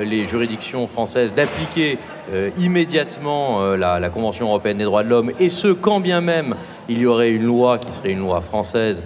les 0.00 0.24
juridictions 0.24 0.86
françaises 0.86 1.34
d'appliquer 1.34 1.98
immédiatement 2.58 3.74
la, 3.74 4.08
Convention 4.08 4.46
européenne 4.46 4.78
des 4.78 4.84
droits 4.84 5.02
de 5.02 5.08
l'homme, 5.08 5.32
et 5.40 5.48
ce, 5.48 5.68
quand 5.68 6.00
bien 6.00 6.20
même 6.20 6.54
il 6.88 6.98
y 6.98 7.06
aurait 7.06 7.30
une 7.30 7.44
loi 7.44 7.78
qui 7.78 7.90
serait 7.90 8.12
une 8.12 8.20
loi 8.20 8.40
française 8.40 9.02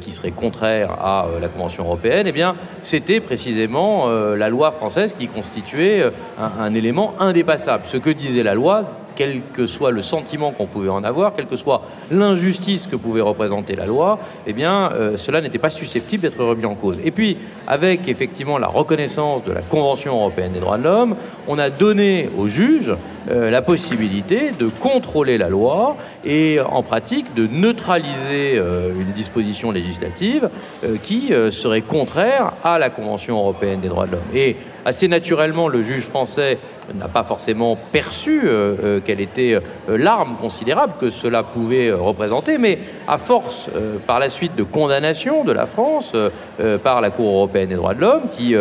qui 0.00 0.12
serait 0.12 0.30
contraire 0.30 0.92
à 0.92 1.26
la 1.40 1.48
Convention 1.48 1.84
européenne, 1.84 2.26
eh 2.28 2.32
bien, 2.32 2.54
c'était 2.82 3.20
précisément 3.20 4.08
la 4.08 4.48
loi 4.48 4.70
française 4.70 5.14
qui 5.18 5.26
constituait 5.26 6.04
un 6.38 6.74
élément 6.74 7.14
indépassable. 7.18 7.84
Ce 7.86 7.96
que 7.96 8.10
disait 8.10 8.44
la 8.44 8.54
loi 8.54 9.05
quel 9.16 9.40
que 9.52 9.66
soit 9.66 9.90
le 9.90 10.02
sentiment 10.02 10.52
qu'on 10.52 10.66
pouvait 10.66 10.88
en 10.88 11.02
avoir, 11.02 11.34
quelle 11.34 11.46
que 11.46 11.56
soit 11.56 11.82
l'injustice 12.10 12.86
que 12.86 12.94
pouvait 12.94 13.20
représenter 13.20 13.74
la 13.74 13.86
loi, 13.86 14.18
eh 14.46 14.52
bien, 14.52 14.92
euh, 14.92 15.16
cela 15.16 15.40
n'était 15.40 15.58
pas 15.58 15.70
susceptible 15.70 16.22
d'être 16.22 16.44
remis 16.44 16.66
en 16.66 16.74
cause. 16.74 17.00
Et 17.04 17.10
puis, 17.10 17.36
avec 17.66 18.06
effectivement 18.08 18.58
la 18.58 18.68
reconnaissance 18.68 19.42
de 19.42 19.52
la 19.52 19.62
Convention 19.62 20.14
européenne 20.14 20.52
des 20.52 20.60
droits 20.60 20.78
de 20.78 20.84
l'homme, 20.84 21.16
on 21.48 21.58
a 21.58 21.70
donné 21.70 22.30
aux 22.38 22.46
juges 22.46 22.94
euh, 23.28 23.50
la 23.50 23.62
possibilité 23.62 24.50
de 24.58 24.68
contrôler 24.68 25.38
la 25.38 25.48
loi 25.48 25.96
et 26.24 26.58
en 26.60 26.82
pratique 26.82 27.34
de 27.34 27.46
neutraliser 27.46 28.56
euh, 28.56 28.90
une 28.92 29.12
disposition 29.12 29.70
législative 29.70 30.48
qui 31.02 31.32
serait 31.50 31.80
contraire 31.80 32.52
à 32.62 32.78
la 32.78 32.90
Convention 32.90 33.38
européenne 33.38 33.80
des 33.80 33.88
droits 33.88 34.06
de 34.06 34.12
l'homme. 34.12 34.20
Et 34.34 34.56
assez 34.86 35.08
naturellement, 35.08 35.66
le 35.66 35.82
juge 35.82 36.04
français 36.04 36.58
n'a 36.94 37.08
pas 37.08 37.24
forcément 37.24 37.76
perçu 37.90 38.42
euh, 38.44 38.76
euh, 38.84 39.00
quelle 39.04 39.20
était 39.20 39.54
euh, 39.54 39.98
l'arme 39.98 40.36
considérable 40.40 40.94
que 41.00 41.10
cela 41.10 41.42
pouvait 41.42 41.90
représenter, 41.90 42.56
mais 42.56 42.78
à 43.08 43.18
force, 43.18 43.68
par 44.06 44.20
la 44.20 44.28
suite 44.28 44.54
de 44.54 44.62
condamnation 44.62 45.42
de 45.42 45.52
la 45.52 45.66
France 45.66 46.12
par 46.82 47.00
la 47.00 47.10
Cour 47.10 47.34
européenne 47.34 47.68
des 47.68 47.74
droits 47.74 47.94
de 47.94 48.00
l'homme, 48.00 48.22
qui, 48.30 48.54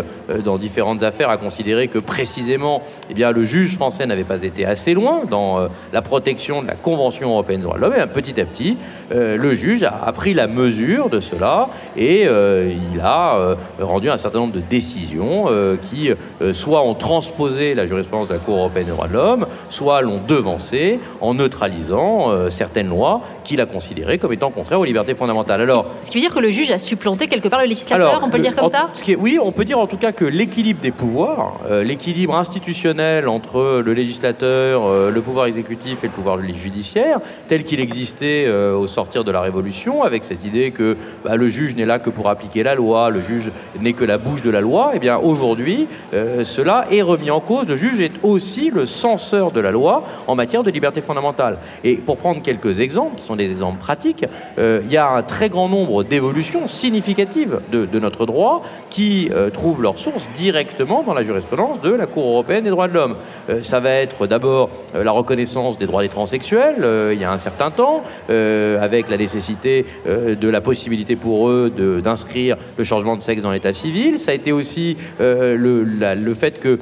dans 0.44 0.58
différentes 0.58 1.04
affaires, 1.04 1.30
a 1.30 1.38
considéré 1.38 1.88
que 1.88 2.00
précisément, 2.00 2.82
eh 3.10 3.14
bien, 3.14 3.32
le 3.32 3.44
juge 3.44 3.76
français 3.76 4.06
n'avait 4.06 4.24
pas 4.24 4.44
été 4.44 4.55
assez 4.64 4.94
loin 4.94 5.24
dans 5.30 5.68
la 5.92 6.02
protection 6.02 6.62
de 6.62 6.68
la 6.68 6.76
Convention 6.76 7.32
européenne 7.32 7.60
des 7.60 7.66
droits 7.66 7.78
de 7.78 7.82
l'homme, 7.82 7.94
et 7.94 8.06
petit 8.06 8.40
à 8.40 8.46
petit, 8.46 8.78
le 9.12 9.54
juge 9.54 9.84
a, 9.84 10.12
pris 10.14 10.34
la 10.34 10.48
mesure 10.48 11.10
de 11.10 11.20
cela 11.20 11.70
et 11.98 12.24
il 12.24 13.02
a 13.02 13.56
rendu 13.80 14.10
un 14.10 14.18
certain 14.18 14.40
nombre 14.40 14.54
de 14.54 14.62
décisions 14.62 15.48
qui 15.90 16.12
soit 16.54 16.84
ont 16.84 16.94
transposé 16.94 17.74
la 17.74 17.86
jurisprudence 17.86 18.28
de 18.28 18.34
la 18.34 18.40
Cour 18.40 18.58
européenne 18.58 18.86
des 18.86 18.92
droits 18.92 19.08
de 19.08 19.14
l'homme, 19.14 19.48
soit 19.70 20.02
l'ont 20.02 20.22
devancé 20.28 21.00
en 21.22 21.34
neutralisant 21.34 22.32
euh, 22.32 22.50
certaines 22.50 22.90
lois 22.90 23.22
qu'il 23.44 23.62
a 23.62 23.66
considérées 23.66 24.18
comme 24.18 24.34
étant 24.34 24.52
contraires 24.52 24.80
aux 24.80 24.86
libertés 24.86 25.16
fondamentales. 25.16 25.62
Alors, 25.62 25.86
ce 26.02 26.12
qui 26.12 26.18
veut 26.18 26.22
dire 26.22 26.34
que 26.34 26.40
le 26.40 26.52
juge 26.52 26.72
a 26.72 26.80
supplanté 26.80 27.28
quelque 27.28 27.48
part 27.48 27.60
le 27.60 27.68
législateur, 27.68 28.22
on 28.24 28.30
peut 28.30 28.38
le 28.38 28.44
dire 28.44 28.56
comme 28.56 28.70
ça 28.70 28.90
Oui, 29.20 29.38
on 29.42 29.52
peut 29.52 29.66
dire 29.66 29.80
en 29.80 29.88
tout 29.88 29.98
cas 29.98 30.12
que 30.12 30.26
l'équilibre 30.26 30.82
des 30.82 30.92
pouvoirs, 30.92 31.60
euh, 31.70 31.84
l'équilibre 31.84 32.36
institutionnel 32.36 33.28
entre 33.28 33.82
le 33.84 33.94
législateur, 33.94 34.45
euh, 34.46 35.12
le 35.12 35.22
pouvoir 35.22 35.46
exécutif 35.46 36.04
et 36.04 36.08
le 36.08 36.14
pouvoir 36.14 36.40
judiciaire, 36.42 37.20
tel 37.48 37.64
qu'il 37.64 37.80
existait 37.80 38.50
au 38.50 38.88
sortir 38.88 39.24
de 39.24 39.32
la 39.32 39.42
Révolution, 39.42 40.04
avec 40.04 40.24
cette 40.24 40.46
idée 40.46 40.72
que 40.72 40.98
bah, 41.24 41.36
le 41.36 41.48
juge 41.48 41.76
n'est 41.76 41.86
là 41.86 42.00
que 42.00 42.10
pour 42.10 42.30
appliquer 42.30 42.64
la 42.64 42.76
loi, 42.76 43.10
le 43.10 43.22
juge 43.22 43.52
n'est 43.80 43.94
que 43.94 44.04
la 44.04 44.18
bouche 44.18 44.42
de 44.42 44.50
la 44.50 44.62
loi, 44.62 44.92
eh 44.94 45.00
bien 45.00 45.18
aujourd'hui, 45.18 45.88
cela 46.12 46.86
est 46.92 47.02
remis 47.02 47.32
en 47.32 47.40
cause. 47.40 47.68
Le 47.68 47.78
juge 47.78 48.00
est 48.00 48.14
aussi 48.24 48.70
le 48.70 48.86
censeur 48.86 49.52
de 49.52 49.60
la 49.60 49.72
loi 49.72 50.04
en 50.28 50.36
matière 50.36 50.64
de 50.64 50.72
liberté 50.72 51.02
fondamentale. 51.02 51.58
Et 51.84 51.96
pour 51.96 52.18
prendre 52.18 52.42
quelques 52.42 52.80
exemples, 52.80 53.16
qui 53.18 53.24
sont 53.24 53.36
des 53.36 53.46
exemples 53.50 53.80
pratiques, 53.80 54.26
euh, 54.58 54.82
il 54.86 54.92
y 54.92 54.98
a 54.98 55.10
un 55.10 55.24
très 55.24 55.50
grand 55.50 55.70
nombre 55.70 56.04
d'évolutions 56.04 56.68
significatives 56.68 57.60
de, 57.72 58.00
notre 58.00 58.26
droit 58.26 58.62
qui 58.90 59.30
euh, 59.34 59.50
trouvent 59.50 59.82
leur 59.82 59.98
source 59.98 60.30
directement 60.36 61.04
dans 61.04 61.14
la 61.14 61.24
jurisprudence 61.24 61.80
de 61.82 61.92
la 61.92 62.08
Cour 62.08 62.26
européenne 62.26 62.64
des 62.66 62.70
droits 62.70 62.88
de 62.88 62.94
l'homme. 62.94 63.16
Euh, 63.50 63.64
ça 63.64 63.80
va 63.80 63.92
être 63.92 64.28
d'abord 64.36 64.70
la 64.94 65.12
reconnaissance 65.12 65.78
des 65.78 65.88
droits 65.88 66.02
des 66.02 66.10
transsexuels 66.10 66.86
il 67.14 67.20
y 67.20 67.24
a 67.24 67.32
un 67.32 67.38
certain 67.38 67.72
temps, 67.72 68.04
avec 68.30 69.10
la 69.10 69.16
nécessité 69.18 69.86
de 70.06 70.50
la 70.50 70.60
possibilité 70.60 71.16
pour 71.16 71.48
eux 71.50 71.72
d'inscrire 72.04 72.58
le 72.78 72.84
changement 72.84 73.16
de 73.16 73.22
sexe 73.22 73.42
dans 73.42 73.52
l'état 73.52 73.72
civil. 73.72 74.20
Ça 74.20 74.32
a 74.32 74.34
été 74.34 74.52
aussi 74.52 74.98
le, 75.20 76.34
fait 76.34 76.60
qu'il 76.60 76.80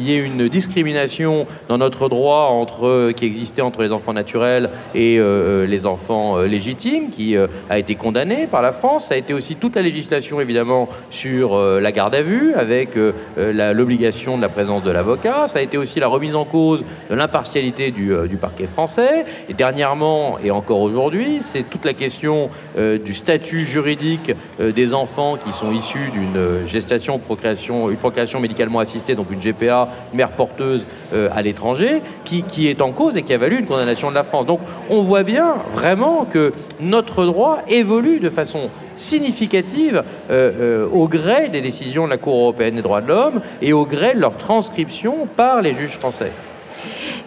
y 0.00 0.12
ait 0.12 0.24
une 0.24 0.48
discrimination 0.48 1.46
dans 1.68 1.78
notre 1.78 2.08
droit 2.08 2.48
entre, 2.50 3.12
qui 3.12 3.24
existait 3.24 3.62
entre 3.62 3.82
les 3.82 3.92
enfants 3.92 4.12
naturels 4.12 4.70
et 4.94 5.20
les 5.68 5.86
enfants 5.86 6.38
légitimes, 6.38 7.10
qui 7.10 7.36
a 7.36 7.78
été 7.78 7.94
condamnée 7.94 8.48
par 8.50 8.62
la 8.62 8.72
France. 8.72 9.06
Ça 9.06 9.14
a 9.14 9.16
été 9.16 9.34
aussi 9.34 9.56
toute 9.56 9.76
la 9.76 9.82
législation, 9.82 10.40
évidemment, 10.40 10.88
sur 11.10 11.56
la 11.56 11.92
garde 11.92 12.14
à 12.14 12.22
vue, 12.22 12.54
avec 12.54 12.90
l'obligation 13.36 14.36
de 14.36 14.42
la 14.42 14.48
présence 14.48 14.82
de 14.82 14.90
l'avocat. 14.90 15.46
Ça 15.46 15.60
a 15.60 15.62
été 15.62 15.78
aussi 15.78 16.00
la 16.00 16.08
remise 16.08 16.34
en 16.34 16.44
cause 16.44 16.79
de 17.10 17.14
l'impartialité 17.14 17.90
du, 17.90 18.12
du, 18.28 18.36
parquet 18.36 18.66
français. 18.66 19.24
Et 19.48 19.54
dernièrement, 19.54 20.38
et 20.42 20.50
encore 20.50 20.80
aujourd'hui, 20.80 21.38
c'est 21.40 21.68
toute 21.68 21.84
la 21.84 21.92
question 21.92 22.50
du 22.76 23.14
statut 23.14 23.64
juridique 23.64 24.32
des 24.58 24.94
enfants 24.94 25.36
qui 25.36 25.52
sont 25.52 25.72
issus 25.72 26.10
d'une 26.12 26.66
gestation, 26.66 27.18
procréation, 27.18 27.90
une 27.90 27.96
procréation 27.96 28.40
médicalement 28.40 28.78
assistée, 28.78 29.14
donc 29.14 29.26
une 29.30 29.40
GPA, 29.40 29.88
mère 30.14 30.30
porteuse 30.30 30.86
à 31.12 31.42
l'étranger, 31.42 32.02
qui, 32.24 32.68
est 32.68 32.80
en 32.80 32.92
cause 32.92 33.16
et 33.16 33.22
qui 33.22 33.32
a 33.32 33.38
valu 33.38 33.58
une 33.58 33.66
condamnation 33.66 34.10
de 34.10 34.14
la 34.14 34.24
France. 34.24 34.46
Donc 34.46 34.60
on 34.88 35.02
voit 35.02 35.22
bien 35.22 35.54
vraiment 35.72 36.24
que 36.24 36.52
notre 36.80 37.24
droit 37.24 37.62
évolue 37.68 38.20
de 38.20 38.28
façon 38.28 38.70
significative 38.94 40.02
euh, 40.30 40.84
euh, 40.84 40.88
au 40.92 41.08
gré 41.08 41.48
des 41.48 41.60
décisions 41.60 42.04
de 42.04 42.10
la 42.10 42.18
Cour 42.18 42.34
européenne 42.34 42.76
des 42.76 42.82
droits 42.82 43.00
de 43.00 43.08
l'homme 43.08 43.40
et 43.62 43.72
au 43.72 43.86
gré 43.86 44.14
de 44.14 44.20
leur 44.20 44.36
transcription 44.36 45.26
par 45.36 45.62
les 45.62 45.74
juges 45.74 45.98
français. 45.98 46.32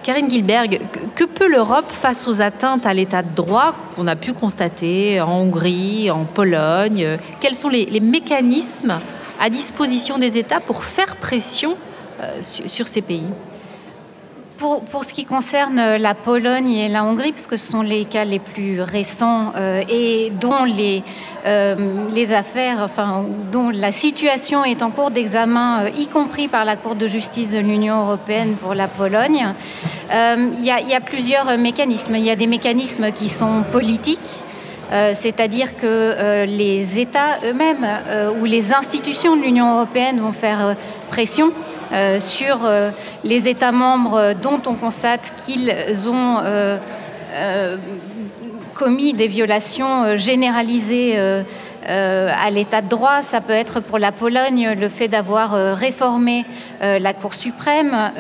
Karine 0.04 0.30
Gilberg, 0.30 0.82
que 1.16 1.24
peut 1.24 1.50
l'Europe 1.50 1.90
face 1.90 2.28
aux 2.28 2.42
atteintes 2.42 2.86
à 2.86 2.94
l'état 2.94 3.24
de 3.24 3.34
droit 3.34 3.74
qu'on 3.96 4.06
a 4.08 4.18
pu 4.18 4.34
constater 4.34 5.22
en 5.22 5.44
Hongrie, 5.44 6.12
en 6.12 6.26
Pologne? 6.26 7.18
Quels 7.40 7.56
sont 7.56 7.70
les, 7.70 8.00
mécanismes 8.02 9.00
à 9.40 9.50
disposition 9.50 10.18
des 10.18 10.38
États 10.38 10.60
pour 10.60 10.84
faire 10.84 11.16
pression 11.16 11.78
euh, 12.20 12.42
sur 12.42 12.88
ces 12.90 13.02
pays? 13.02 13.28
Pour, 14.92 15.04
ce 15.04 15.14
qui 15.14 15.26
concerne 15.26 15.78
euh, 15.78 15.98
la 15.98 16.14
Pologne 16.14 16.70
et 16.70 16.88
la 16.88 17.04
Hongrie, 17.04 17.34
parce 17.34 17.48
que 17.48 17.58
ce 17.58 17.70
sont 17.70 17.82
les 17.82 18.06
cas 18.06 18.24
les 18.24 18.40
plus 18.40 18.82
récents 18.82 19.52
euh, 19.58 19.84
et 19.90 20.32
dont 20.40 20.66
euh, 21.46 21.76
les 22.10 22.34
affaires, 22.34 22.78
enfin, 22.82 23.26
dont 23.52 23.70
la 23.70 23.92
situation 23.92 24.64
est 24.64 24.82
en 24.82 24.90
cours 24.90 25.12
d'examen, 25.12 25.88
y 25.98 26.08
compris 26.08 26.48
par 26.48 26.64
la 26.64 26.78
Cour 26.78 26.96
de 26.96 27.08
justice 27.08 27.52
de 27.52 27.60
l'Union 27.60 28.04
européenne 28.04 28.56
pour 28.56 28.74
la 28.74 28.88
Pologne, 28.88 29.54
il 30.12 30.64
y, 30.64 30.96
a 30.96 31.02
plusieurs 31.02 31.58
mécanismes. 31.58 32.16
Il 32.16 32.24
y 32.24 32.30
a 32.30 32.36
des 32.36 32.48
mécanismes 32.48 33.12
qui 33.12 33.30
sont 33.30 33.64
politiques. 33.72 34.44
c'est-à-dire 35.14 35.76
que 35.76 36.46
les 36.46 37.00
États 37.00 37.40
eux-mêmes 37.46 37.88
ou 38.40 38.46
les 38.46 38.74
institutions 38.74 39.36
de 39.36 39.42
l'Union 39.42 39.76
européenne 39.76 40.20
vont 40.20 40.34
faire 40.34 40.76
pression 41.10 41.52
sur 42.20 42.66
euh, 42.66 42.92
les 43.24 43.48
États 43.48 43.72
membres 43.72 44.34
dont 44.42 44.62
on 44.66 44.74
constate 44.74 45.32
qu'ils 45.38 45.72
ont 46.10 46.40
euh, 46.44 47.78
commis 48.74 49.14
des 49.14 49.28
violations 49.28 50.18
généralisées 50.18 51.16
à 51.88 52.50
l'état 52.50 52.82
de 52.82 52.88
droit. 52.88 53.22
Ça 53.22 53.42
peut 53.42 53.54
être 53.54 53.80
pour 53.80 54.00
la 54.00 54.12
Pologne 54.12 54.76
le 54.80 54.90
fait 54.90 55.08
d'avoir 55.08 55.76
réformé 55.76 56.46
la 56.82 57.14
Cour 57.14 57.34
suprême, 57.34 58.12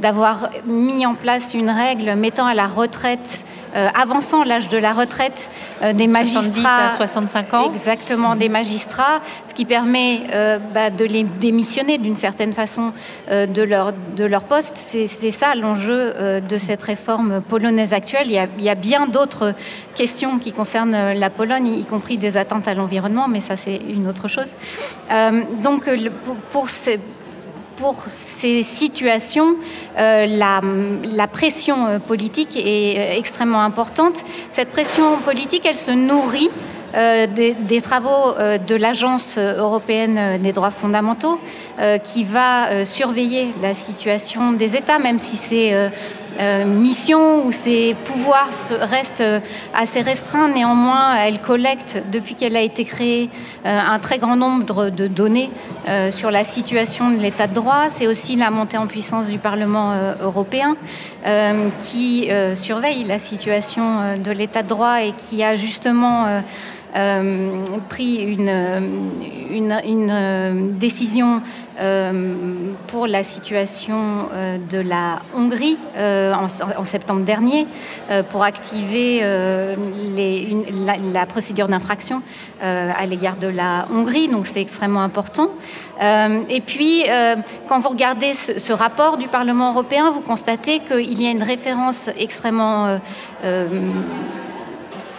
d'avoir 0.00 0.50
mis 0.66 1.06
en 1.06 1.14
place 1.14 1.54
une 1.54 1.70
règle 1.70 2.14
mettant 2.14 2.46
à 2.46 2.54
la 2.54 2.66
retraite 2.66 3.44
euh, 3.74 3.88
avançant 4.00 4.44
l'âge 4.44 4.68
de 4.68 4.78
la 4.78 4.92
retraite 4.92 5.50
euh, 5.82 5.92
des 5.92 6.06
magistrats. 6.06 6.90
à 6.90 6.92
65 6.92 7.54
ans. 7.54 7.70
Exactement, 7.72 8.36
des 8.36 8.48
magistrats, 8.48 9.20
ce 9.44 9.52
qui 9.52 9.64
permet 9.64 10.20
euh, 10.32 10.60
bah, 10.72 10.90
de 10.90 11.04
les 11.04 11.24
démissionner 11.24 11.98
d'une 11.98 12.14
certaine 12.14 12.52
façon 12.52 12.92
de, 13.30 13.62
leur, 13.62 13.92
de 14.16 14.24
leur 14.24 14.44
poste. 14.44 14.76
C'est 14.76 15.30
ça 15.30 15.54
l'enjeu 15.56 16.12
de 16.40 16.58
cette 16.58 16.82
réforme 16.82 17.40
polonaise 17.40 17.92
actuelle. 17.92 18.28
Il 18.28 18.62
y 18.62 18.68
a, 18.68 18.74
bien 18.74 19.06
d'autres 19.06 19.54
questions 19.94 20.38
qui 20.38 20.52
concernent 20.52 21.12
la 21.12 21.30
Pologne, 21.30 21.66
y 21.66 21.84
compris 21.84 22.16
des 22.16 22.36
attentes 22.36 22.68
à 22.68 22.74
mais 23.28 23.40
ça 23.40 23.56
c'est 23.56 23.76
une 23.76 24.08
autre 24.08 24.28
chose. 24.28 24.54
donc 25.62 25.88
pour, 26.24 26.36
pour 26.50 26.70
ces 26.70 27.00
pour 27.76 27.96
ces 28.06 28.62
situations, 28.62 29.56
euh, 29.98 30.26
la, 30.26 31.26
pression 31.26 31.86
euh, 31.86 31.98
politique 31.98 32.56
est 32.56 32.98
euh, 32.98 33.18
extrêmement 33.18 33.62
importante. 33.62 34.22
Cette 34.50 34.70
pression 34.70 35.18
politique, 35.18 35.66
elle 35.68 35.76
se 35.76 35.90
nourrit 35.90 36.50
des, 36.94 37.80
travaux 37.82 38.34
de 38.68 38.76
l'Agence 38.76 39.36
européenne 39.36 40.40
des 40.40 40.52
droits 40.52 40.70
fondamentaux 40.70 41.40
qui 42.04 42.22
va 42.22 42.84
surveiller 42.84 43.52
la 43.60 43.74
situation 43.74 44.52
des 44.52 44.76
États, 44.76 45.00
même 45.00 45.18
si 45.18 45.36
c'est 45.36 45.90
euh, 46.40 46.64
mission 46.64 47.46
où 47.46 47.52
ses 47.52 47.94
pouvoirs 48.04 48.50
restent 48.80 49.20
euh, 49.20 49.40
assez 49.72 50.00
restreints. 50.02 50.48
Néanmoins, 50.48 51.14
elle 51.16 51.40
collecte, 51.40 52.02
depuis 52.10 52.34
qu'elle 52.34 52.56
a 52.56 52.60
été 52.60 52.84
créée, 52.84 53.30
euh, 53.64 53.78
un 53.78 53.98
très 54.00 54.18
grand 54.18 54.36
nombre 54.36 54.90
de 54.90 55.06
données 55.06 55.50
sur 56.10 56.30
la 56.30 56.44
situation 56.44 57.10
de 57.10 57.18
l'état 57.18 57.46
de 57.46 57.52
droit. 57.52 57.90
C'est 57.90 58.06
aussi 58.06 58.36
la 58.36 58.50
montée 58.50 58.78
en 58.78 58.86
puissance 58.86 59.28
du 59.28 59.38
Parlement 59.38 59.92
européen 60.20 60.76
qui 61.78 62.30
surveille 62.54 63.04
la 63.04 63.18
situation 63.18 64.16
de 64.16 64.30
l'état 64.30 64.62
de 64.62 64.68
droit 64.68 65.02
et 65.02 65.12
qui 65.12 65.44
a 65.44 65.56
justement 65.56 66.42
pris 67.88 68.16
une, 68.16 68.50
une 69.50 70.78
décision 70.78 71.42
euh, 71.80 72.72
pour 72.86 73.08
la 73.08 73.24
situation 73.24 74.28
euh, 74.32 74.58
de 74.70 74.78
la 74.78 75.18
Hongrie 75.36 75.76
euh, 75.96 76.32
en, 76.32 76.84
septembre 76.84 77.24
dernier 77.24 77.66
pour 78.30 78.44
activer 78.44 79.22
les, 80.14 80.56
la, 81.12 81.26
procédure 81.26 81.66
d'infraction 81.66 82.22
à 82.60 83.06
l'égard 83.06 83.36
de 83.36 83.48
la 83.48 83.86
Hongrie. 83.92 84.28
Donc 84.28 84.46
c'est 84.46 84.60
extrêmement 84.60 85.02
important. 85.02 85.50
et 86.00 86.60
puis, 86.60 87.04
quand 87.68 87.80
vous 87.80 87.88
regardez 87.88 88.34
ce, 88.34 88.58
ce, 88.58 88.72
rapport 88.72 89.16
du 89.16 89.28
Parlement 89.28 89.72
européen, 89.72 90.10
vous 90.10 90.20
constatez 90.20 90.80
qu'il 90.80 91.20
y 91.20 91.26
a 91.26 91.30
une 91.30 91.42
référence 91.42 92.10
extrêmement 92.18 92.98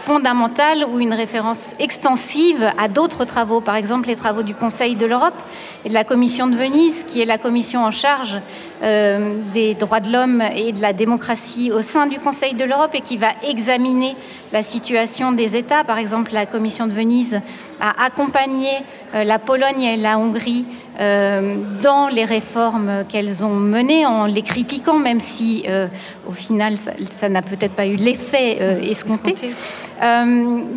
fondamentale 0.05 0.85
ou 0.87 0.99
une 0.99 1.15
référence 1.15 1.73
extensive 1.79 2.71
à 2.77 2.87
d'autres 2.87 3.25
travaux, 3.25 3.59
par 3.59 3.75
exemple 3.75 4.07
les 4.07 4.15
travaux 4.15 4.43
du 4.43 4.53
Conseil 4.53 4.95
de 4.95 5.07
l'Europe 5.07 5.41
et 5.83 5.89
de 5.89 5.95
la 5.95 6.03
Commission 6.03 6.45
de 6.45 6.55
Venise, 6.55 7.05
qui 7.05 7.23
est 7.23 7.25
la 7.25 7.39
commission 7.39 7.83
en 7.83 7.89
charge 7.89 8.39
euh, 8.83 9.39
des 9.51 9.73
droits 9.73 10.01
de 10.01 10.11
l'homme 10.11 10.43
et 10.55 10.73
de 10.73 10.81
la 10.81 10.93
démocratie 10.93 11.71
au 11.71 11.81
sein 11.81 12.05
du 12.05 12.19
Conseil 12.19 12.53
de 12.53 12.63
l'Europe 12.65 12.91
et 12.93 13.01
qui 13.01 13.17
va 13.17 13.29
examiner 13.47 14.15
la 14.53 14.61
situation 14.61 15.31
des 15.31 15.55
États. 15.55 15.83
Par 15.83 15.97
exemple, 15.97 16.33
la 16.33 16.45
Commission 16.45 16.85
de 16.85 16.91
Venise 16.91 17.41
a 17.81 18.05
accompagné 18.05 18.69
euh, 19.15 19.23
la 19.23 19.39
Pologne 19.39 19.81
et 19.81 19.97
la 19.97 20.19
Hongrie 20.19 20.67
euh, 20.99 21.55
dans 21.81 22.07
les 22.07 22.23
réformes 22.23 23.03
qu'elles 23.09 23.43
ont 23.43 23.55
menées, 23.55 24.05
en 24.05 24.25
les 24.25 24.41
critiquant, 24.41 24.97
même 24.97 25.19
si 25.19 25.65
euh, 25.67 25.87
au 26.25 26.31
final 26.31 26.75
ça 26.77 27.27
n'a 27.27 27.41
peut-être 27.41 27.73
pas 27.73 27.85
eu 27.85 27.95
l'effet 27.95 28.57
euh, 28.61 28.79
escompté. 28.79 29.35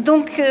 donc 0.05 0.43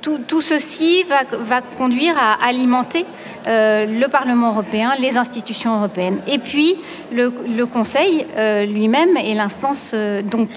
tout, 0.00 0.18
tout, 0.26 0.40
ceci 0.40 1.04
va, 1.04 1.24
va, 1.38 1.60
conduire 1.76 2.14
à 2.16 2.46
alimenter 2.46 3.04
le 3.46 4.06
Parlement 4.06 4.52
européen, 4.52 4.92
les 4.98 5.18
institutions 5.18 5.76
européennes, 5.76 6.18
et 6.26 6.38
puis 6.38 6.76
le, 7.12 7.32
le 7.56 7.66
Conseil 7.66 8.26
lui-même 8.66 9.16
et 9.16 9.34
l'instance, 9.34 9.94
donc 10.30 10.48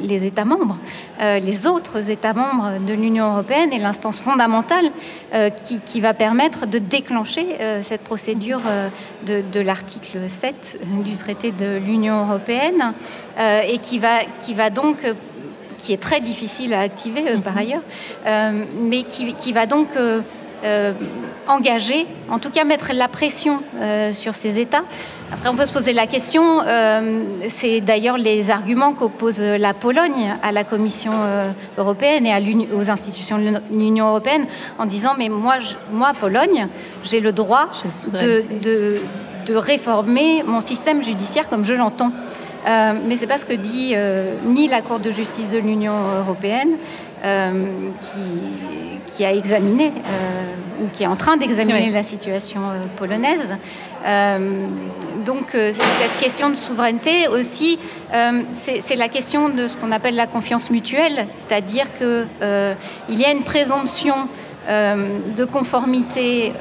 les 0.00 0.26
États 0.26 0.44
membres, 0.44 0.78
les 1.20 1.66
autres 1.66 2.10
États 2.10 2.32
membres 2.32 2.80
de 2.84 2.94
l'Union 2.94 3.32
européenne 3.32 3.72
et 3.72 3.78
l'instance 3.78 4.18
fondamentale 4.18 4.90
qui, 5.64 5.80
qui, 5.80 6.00
va 6.00 6.14
permettre 6.14 6.66
de 6.66 6.78
déclencher 6.78 7.46
cette 7.82 8.02
procédure 8.02 8.60
euh, 8.66 8.88
de, 9.26 9.60
l'article 9.60 10.28
7 10.28 10.80
du 11.04 11.12
traité 11.14 11.52
de 11.52 11.78
l'Union 11.78 12.26
européenne 12.26 12.92
euh, 13.38 13.60
et 13.66 13.78
qui 13.78 13.98
va, 13.98 14.18
qui 14.40 14.54
va 14.54 14.70
donc 14.70 14.98
qui 15.78 15.92
est 15.92 16.00
très 16.00 16.20
difficile 16.20 16.72
à 16.72 16.80
activer 16.80 17.22
par 17.44 17.52
mhm. 17.52 17.58
ailleurs, 17.58 17.82
mais 18.80 19.02
qui, 19.02 19.34
qui, 19.34 19.52
va 19.52 19.66
donc 19.66 19.88
engager, 21.46 22.06
en 22.30 22.38
tout 22.38 22.48
cas 22.48 22.64
mettre 22.64 22.92
la 22.94 23.08
pression 23.08 23.62
sur 24.14 24.34
ces 24.34 24.58
États 24.58 24.84
après, 25.32 25.48
on 25.48 25.54
peut 25.54 25.66
se 25.66 25.72
poser 25.72 25.92
la 25.92 26.06
question, 26.06 26.60
euh, 26.64 27.22
c'est 27.48 27.80
d'ailleurs 27.80 28.16
les 28.16 28.50
arguments 28.50 28.92
qu'oppose 28.92 29.40
la 29.40 29.74
Pologne 29.74 30.34
à 30.42 30.52
la 30.52 30.62
Commission 30.62 31.12
euh, 31.14 31.50
européenne 31.78 32.26
et 32.26 32.66
aux 32.72 32.90
institutions 32.90 33.38
de 33.38 33.60
l'Union 33.70 34.08
européenne 34.08 34.46
en 34.78 34.86
disant, 34.86 35.14
mais 35.18 35.28
moi, 35.28 35.56
moi 35.92 36.12
Pologne, 36.18 36.68
j'ai 37.02 37.20
le 37.20 37.32
droit 37.32 37.68
de, 38.12 39.00
de 39.46 39.56
réformer 39.56 40.42
mon 40.44 40.60
système 40.60 41.04
judiciaire 41.04 41.48
comme 41.48 41.64
je 41.64 41.74
l'entends. 41.74 42.12
Euh, 42.66 42.94
mais 43.06 43.16
c'est 43.16 43.28
pas 43.28 43.38
ce 43.38 43.46
que 43.46 43.52
dit 43.52 43.92
euh, 43.94 44.34
ni 44.44 44.66
la 44.66 44.82
Cour 44.82 44.98
de 44.98 45.10
justice 45.12 45.50
de 45.50 45.58
l'Union 45.58 45.94
européenne, 46.18 46.70
qui, 48.00 48.18
qui, 49.06 49.24
a 49.24 49.32
examiné 49.32 49.92
ou 50.82 50.88
qui 50.92 51.04
est 51.04 51.06
en 51.06 51.16
train 51.16 51.36
d'examiner 51.36 51.90
la 51.90 52.02
situation 52.02 52.60
polonaise. 52.96 53.54
donc 55.24 55.50
cette 55.52 56.18
question 56.20 56.50
de 56.50 56.54
souveraineté 56.54 57.28
aussi, 57.28 57.78
c'est 58.52 58.96
la 58.96 59.08
question 59.08 59.48
de 59.48 59.68
ce 59.68 59.76
qu'on 59.76 59.92
appelle 59.92 60.16
la 60.16 60.26
confiance 60.26 60.70
mutuelle, 60.70 61.24
c'est-à-dire 61.28 61.86
qu'il 61.96 63.18
y 63.18 63.24
a 63.24 63.30
une 63.30 63.44
présomption 63.44 64.28
de 64.68 65.44
conformité 65.44 66.52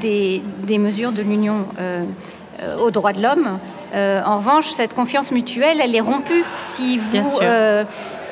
des, 0.00 0.42
des, 0.64 0.78
mesures 0.78 1.12
de 1.12 1.22
l'Union 1.22 1.66
aux 2.80 2.90
droits 2.90 3.12
de 3.12 3.22
l'homme. 3.22 3.58
Euh, 3.94 4.20
en 4.24 4.38
revanche, 4.38 4.66
cette 4.70 4.92
confiance 4.92 5.30
mutuelle, 5.30 5.78
elle 5.80 5.94
est 5.94 6.00
rompue 6.00 6.44
si 6.56 6.98
vous, 6.98 7.38
euh, 7.42 7.84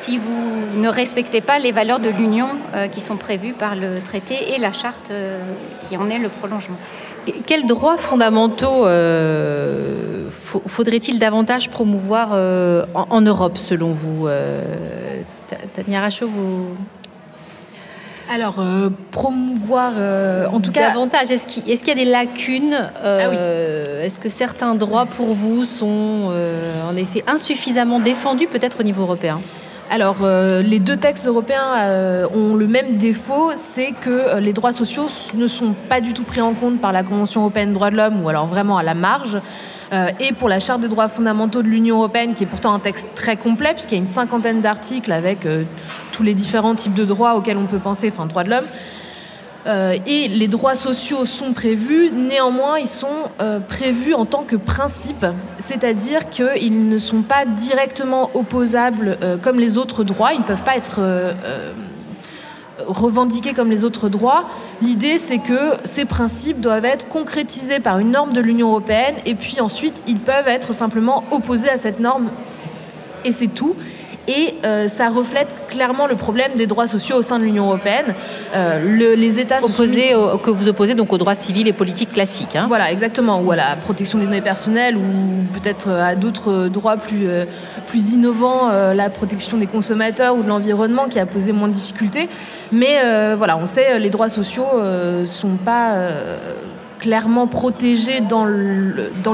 si 0.02 0.18
vous 0.18 0.80
ne 0.80 0.88
respectez 0.88 1.40
pas 1.40 1.58
les 1.58 1.72
valeurs 1.72 2.00
de 2.00 2.08
l'Union 2.08 2.48
euh, 2.74 2.88
qui 2.88 3.00
sont 3.00 3.16
prévues 3.16 3.52
par 3.52 3.76
le 3.76 4.00
traité 4.00 4.54
et 4.54 4.58
la 4.58 4.72
charte 4.72 5.12
qui 5.80 5.96
en 5.96 6.10
est 6.10 6.18
le 6.18 6.28
prolongement. 6.28 6.76
Quels 7.46 7.66
droits 7.66 7.96
fondamentaux 7.96 8.84
faudrait-il 10.30 11.18
davantage 11.18 11.70
promouvoir 11.70 12.32
en, 12.94 13.20
Europe, 13.20 13.58
selon 13.58 13.92
vous 13.92 14.26
Tania 15.74 16.00
Rachaud, 16.00 16.28
vous... 16.28 16.66
Alors, 18.32 18.60
euh, 18.60 18.88
promouvoir, 19.10 19.92
euh, 19.96 20.46
en 20.50 20.60
tout 20.60 20.72
cas... 20.72 20.88
Davantage, 20.88 21.30
est-ce 21.30 21.46
qu'il 21.46 21.88
y 21.88 21.90
a 21.90 21.94
des 21.94 22.04
lacunes 22.06 22.90
euh, 23.04 23.98
ah 24.00 24.04
Est-ce 24.04 24.20
que 24.20 24.30
certains 24.30 24.74
droits 24.74 25.06
pour 25.06 25.34
vous 25.34 25.64
sont 25.64 26.32
en 26.88 26.96
effet 26.96 27.22
insuffisamment 27.26 28.00
défendus, 28.00 28.46
peut-être 28.46 28.80
au 28.80 28.84
niveau 28.84 29.02
européen? 29.02 29.40
Alors, 29.94 30.16
les 30.62 30.78
deux 30.78 30.96
textes 30.96 31.26
européens 31.26 32.26
ont 32.34 32.54
le 32.54 32.66
même 32.66 32.96
défaut, 32.96 33.50
c'est 33.54 33.92
que 33.92 34.38
les 34.38 34.54
droits 34.54 34.72
sociaux 34.72 35.06
ne 35.34 35.46
sont 35.46 35.74
pas 35.88 36.00
du 36.00 36.14
tout 36.14 36.22
pris 36.22 36.40
en 36.40 36.54
compte 36.54 36.80
par 36.80 36.92
la 36.92 37.02
Convention 37.02 37.42
européenne 37.42 37.68
des 37.68 37.74
droits 37.74 37.90
de 37.90 37.96
l'homme, 37.96 38.24
ou 38.24 38.28
alors 38.30 38.46
vraiment 38.46 38.78
à 38.78 38.82
la 38.82 38.94
marge. 38.94 39.36
Euh, 39.92 40.08
et 40.20 40.32
pour 40.32 40.48
la 40.48 40.58
Charte 40.58 40.80
des 40.80 40.88
droits 40.88 41.08
fondamentaux 41.08 41.62
de 41.62 41.68
l'Union 41.68 41.98
européenne, 41.98 42.32
qui 42.34 42.44
est 42.44 42.46
pourtant 42.46 42.72
un 42.72 42.78
texte 42.78 43.08
très 43.14 43.36
complet, 43.36 43.74
puisqu'il 43.74 43.94
y 43.94 43.98
a 43.98 44.00
une 44.00 44.06
cinquantaine 44.06 44.62
d'articles 44.62 45.12
avec 45.12 45.44
euh, 45.44 45.64
tous 46.12 46.22
les 46.22 46.32
différents 46.32 46.74
types 46.74 46.94
de 46.94 47.04
droits 47.04 47.36
auxquels 47.36 47.58
on 47.58 47.66
peut 47.66 47.78
penser, 47.78 48.10
enfin 48.10 48.24
droits 48.26 48.44
de 48.44 48.50
l'homme. 48.50 48.64
Euh, 49.66 49.96
et 50.06 50.28
les 50.28 50.48
droits 50.48 50.74
sociaux 50.74 51.24
sont 51.24 51.52
prévus, 51.52 52.10
néanmoins 52.10 52.78
ils 52.78 52.88
sont 52.88 53.30
prévus 53.68 54.14
en 54.14 54.24
tant 54.24 54.42
que 54.42 54.56
principe, 54.56 55.24
c'est-à-dire 55.58 56.30
qu'ils 56.30 56.88
ne 56.88 56.98
sont 56.98 57.22
pas 57.22 57.44
directement 57.44 58.30
opposables 58.34 59.18
comme 59.42 59.60
les 59.60 59.78
autres 59.78 60.02
droits, 60.02 60.32
ils 60.32 60.40
ne 60.40 60.44
peuvent 60.44 60.64
pas 60.64 60.76
être 60.76 61.00
revendiqués 62.86 63.54
comme 63.54 63.70
les 63.70 63.84
autres 63.84 64.08
droits. 64.08 64.44
L'idée, 64.80 65.18
c'est 65.18 65.38
que 65.38 65.74
ces 65.84 66.04
principes 66.04 66.60
doivent 66.60 66.84
être 66.84 67.08
concrétisés 67.08 67.80
par 67.80 67.98
une 67.98 68.10
norme 68.10 68.32
de 68.32 68.40
l'Union 68.40 68.68
européenne 68.68 69.16
et 69.26 69.34
puis 69.34 69.60
ensuite, 69.60 70.02
ils 70.06 70.18
peuvent 70.18 70.48
être 70.48 70.72
simplement 70.74 71.24
opposés 71.30 71.68
à 71.68 71.78
cette 71.78 72.00
norme. 72.00 72.30
Et 73.24 73.32
c'est 73.32 73.48
tout. 73.48 73.76
Et 74.28 74.54
euh, 74.64 74.86
ça 74.86 75.08
reflète 75.08 75.48
clairement 75.68 76.06
le 76.06 76.14
problème 76.14 76.52
des 76.56 76.66
droits 76.66 76.86
sociaux 76.86 77.16
au 77.16 77.22
sein 77.22 77.38
de 77.38 77.44
l'Union 77.44 77.66
européenne. 77.66 78.14
Euh, 78.54 79.14
les 79.16 79.40
États 79.40 79.58
que 79.58 80.50
vous 80.50 80.68
opposez 80.68 80.94
donc 80.94 81.12
aux 81.12 81.18
droits 81.18 81.34
civils 81.34 81.66
et 81.66 81.72
politiques 81.72 82.12
classiques. 82.12 82.54
Hein. 82.54 82.66
Voilà, 82.68 82.92
exactement. 82.92 83.40
Ou 83.40 83.50
à 83.50 83.56
la 83.56 83.76
protection 83.76 84.18
des 84.18 84.26
données 84.26 84.40
personnelles, 84.40 84.96
ou 84.96 85.02
peut-être 85.52 85.88
à 85.88 86.14
d'autres 86.14 86.68
droits 86.68 86.96
plus, 86.96 87.26
euh, 87.26 87.46
plus 87.88 88.12
innovants, 88.12 88.68
la 88.94 89.10
protection 89.10 89.58
des 89.58 89.66
consommateurs 89.66 90.36
ou 90.36 90.42
de 90.42 90.48
l'environnement, 90.48 91.06
qui 91.08 91.18
a 91.18 91.26
posé 91.26 91.52
moins 91.52 91.68
de 91.68 91.72
difficultés. 91.72 92.28
Mais 92.70 93.34
voilà, 93.36 93.56
on 93.56 93.66
sait, 93.66 93.98
les 93.98 94.10
droits 94.10 94.28
sociaux 94.28 94.66
ne 94.80 95.26
sont 95.26 95.56
pas 95.64 96.08
clairement 97.02 97.48
protégés 97.48 98.20
dans 98.20 98.44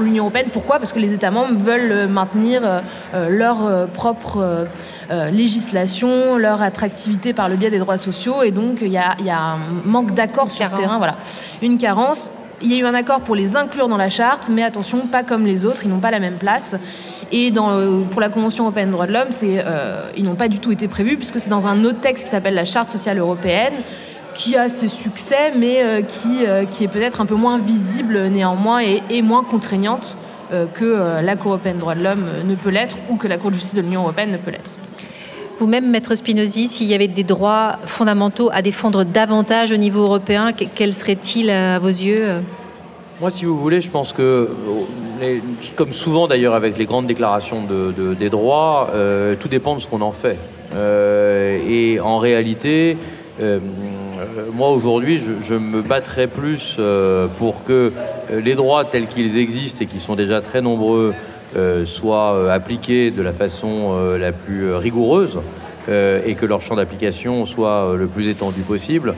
l'Union 0.01 0.25
européenne. 0.25 0.49
Pourquoi? 0.51 0.79
Parce 0.79 0.95
que 0.95 0.99
les 0.99 1.13
États 1.13 1.31
membres 1.31 1.61
veulent 1.63 2.09
maintenir 2.09 2.63
euh, 2.65 3.29
leur 3.29 3.67
euh, 3.67 3.87
propre 3.87 4.67
euh, 5.11 5.31
législation, 5.31 6.39
leur 6.39 6.63
attractivité 6.63 7.35
par 7.35 7.51
le 7.51 7.57
biais 7.57 7.69
des 7.69 7.79
droits 7.79 7.99
sociaux. 7.99 8.43
Et 8.43 8.53
donc, 8.53 8.79
il 8.81 8.89
y 8.89 8.97
a, 8.97 9.17
un 9.31 9.59
manque 9.85 10.15
d'accord 10.15 10.51
sur 10.51 10.67
ce 10.67 10.75
terrain. 10.75 10.97
Voilà. 10.97 11.15
Une 11.61 11.77
carence. 11.77 12.31
Il 12.63 12.73
y 12.73 12.75
a 12.75 12.79
eu 12.79 12.87
un 12.87 12.95
accord 12.95 13.21
pour 13.21 13.37
les 13.37 13.55
inclure 13.55 13.87
dans 13.87 13.99
la 13.99 14.09
charte, 14.09 14.49
mais 14.51 14.63
attention, 14.63 15.07
pas 15.07 15.23
comme 15.23 15.45
les 15.45 15.67
autres, 15.67 15.83
ils 15.85 15.91
n'ont 15.91 16.01
pas 16.01 16.11
la 16.11 16.21
même 16.21 16.39
place. 16.39 16.75
Et 17.31 17.51
dans, 17.51 17.71
pour 18.11 18.21
la 18.21 18.31
Convention 18.31 18.65
européenne 18.65 18.89
des 18.89 18.93
droits 18.93 19.07
de 19.07 19.13
l'homme, 19.13 19.29
ils 20.17 20.25
n'ont 20.25 20.35
pas 20.35 20.49
du 20.49 20.59
tout 20.59 20.73
été 20.73 20.89
prévus, 20.89 21.17
puisque 21.17 21.39
c'est 21.39 21.51
dans 21.51 21.69
un 21.69 21.85
autre 21.85 22.01
texte 22.01 22.25
qui 22.25 22.31
s'appelle 22.31 22.55
la 22.55 22.65
Charte 22.65 22.91
sociale 22.91 23.19
européenne, 23.19 23.75
qui 24.39 24.57
a 24.57 24.69
ses 24.71 24.89
succès, 24.89 25.53
mais 25.55 25.83
euh, 25.83 26.01
qui, 26.01 26.47
euh, 26.47 26.65
qui 26.65 26.85
est 26.85 26.89
peut-être 26.89 27.21
un 27.21 27.27
peu 27.27 27.35
moins 27.35 27.59
visible 27.59 28.29
néanmoins 28.29 28.81
et, 28.81 29.21
moins 29.21 29.43
contraignante 29.43 30.17
euh, 30.53 30.67
que 30.73 31.21
la 31.23 31.37
Cour 31.37 31.53
européenne 31.53 31.75
des 31.75 31.81
droits 31.81 31.97
de 31.97 32.03
l'homme 32.03 32.25
ne 32.45 32.55
peut 32.55 32.71
l'être 32.71 32.97
ou 33.11 33.17
que 33.17 33.27
la 33.27 33.37
Cour 33.37 33.51
de 33.51 33.57
justice 33.57 33.75
de 33.75 33.83
l'Union 33.83 34.03
européenne 34.03 34.31
ne 34.31 34.37
peut 34.39 34.53
l'être. 34.53 34.71
Vous-même, 35.59 35.91
Maître 35.91 36.15
Spinozzi, 36.15 36.69
s'il 36.69 36.87
y 36.87 36.95
avait 36.95 37.09
des 37.09 37.25
droits 37.25 37.79
fondamentaux 37.85 38.49
à 38.53 38.63
défendre 38.63 39.03
davantage 39.03 39.73
au 39.73 39.77
niveau 39.77 40.03
européen, 40.03 40.53
quels 40.53 40.95
seraient-ils 40.95 41.51
à 41.51 41.81
vos 41.81 41.89
yeux 41.89 42.29
Moi, 43.21 43.31
si 43.31 43.45
vous 43.45 43.59
voulez, 43.59 43.81
je 43.81 43.91
pense 43.91 44.13
que, 44.13 44.51
comme 45.75 45.93
souvent 45.93 46.29
d'ailleurs 46.29 46.55
avec 46.55 46.79
les 46.79 46.87
grandes 46.87 47.07
déclarations 47.07 47.65
de, 47.65 48.15
des 48.15 48.31
droits, 48.31 48.93
tout 49.41 49.49
dépend 49.49 49.75
de 49.75 49.81
ce 49.81 49.89
qu'on 49.89 50.01
en 50.01 50.13
fait. 50.13 50.39
et 50.77 51.99
en 51.99 52.19
réalité, 52.19 52.97
euh, 53.41 53.61
moi 54.53 54.71
aujourd'hui, 54.71 55.19
je, 55.19 55.55
me 55.55 55.83
battrais 55.83 56.27
plus 56.27 56.77
euh, 56.79 57.27
pour 57.39 57.65
que 57.65 57.93
euh, 58.31 58.41
les 58.41 58.55
droits 58.55 58.85
tels 58.85 59.07
qu'ils 59.07 59.39
existent 59.39 59.83
et 59.83 59.87
qui 59.87 59.99
sont 59.99 60.15
déjà 60.15 60.41
très 60.41 60.61
nombreux 60.61 61.15
soient 61.87 62.53
appliqués 62.53 63.11
de 63.11 63.23
la 63.23 63.33
façon 63.33 63.97
la 64.19 64.33
plus 64.33 64.75
rigoureuse 64.75 65.41
et 65.89 66.35
que 66.35 66.45
leur 66.45 66.61
champ 66.61 66.77
d'application 66.77 67.47
soit 67.47 67.95
le 67.97 68.07
plus 68.07 68.29
étendu 68.29 68.61
possible. 68.61 69.15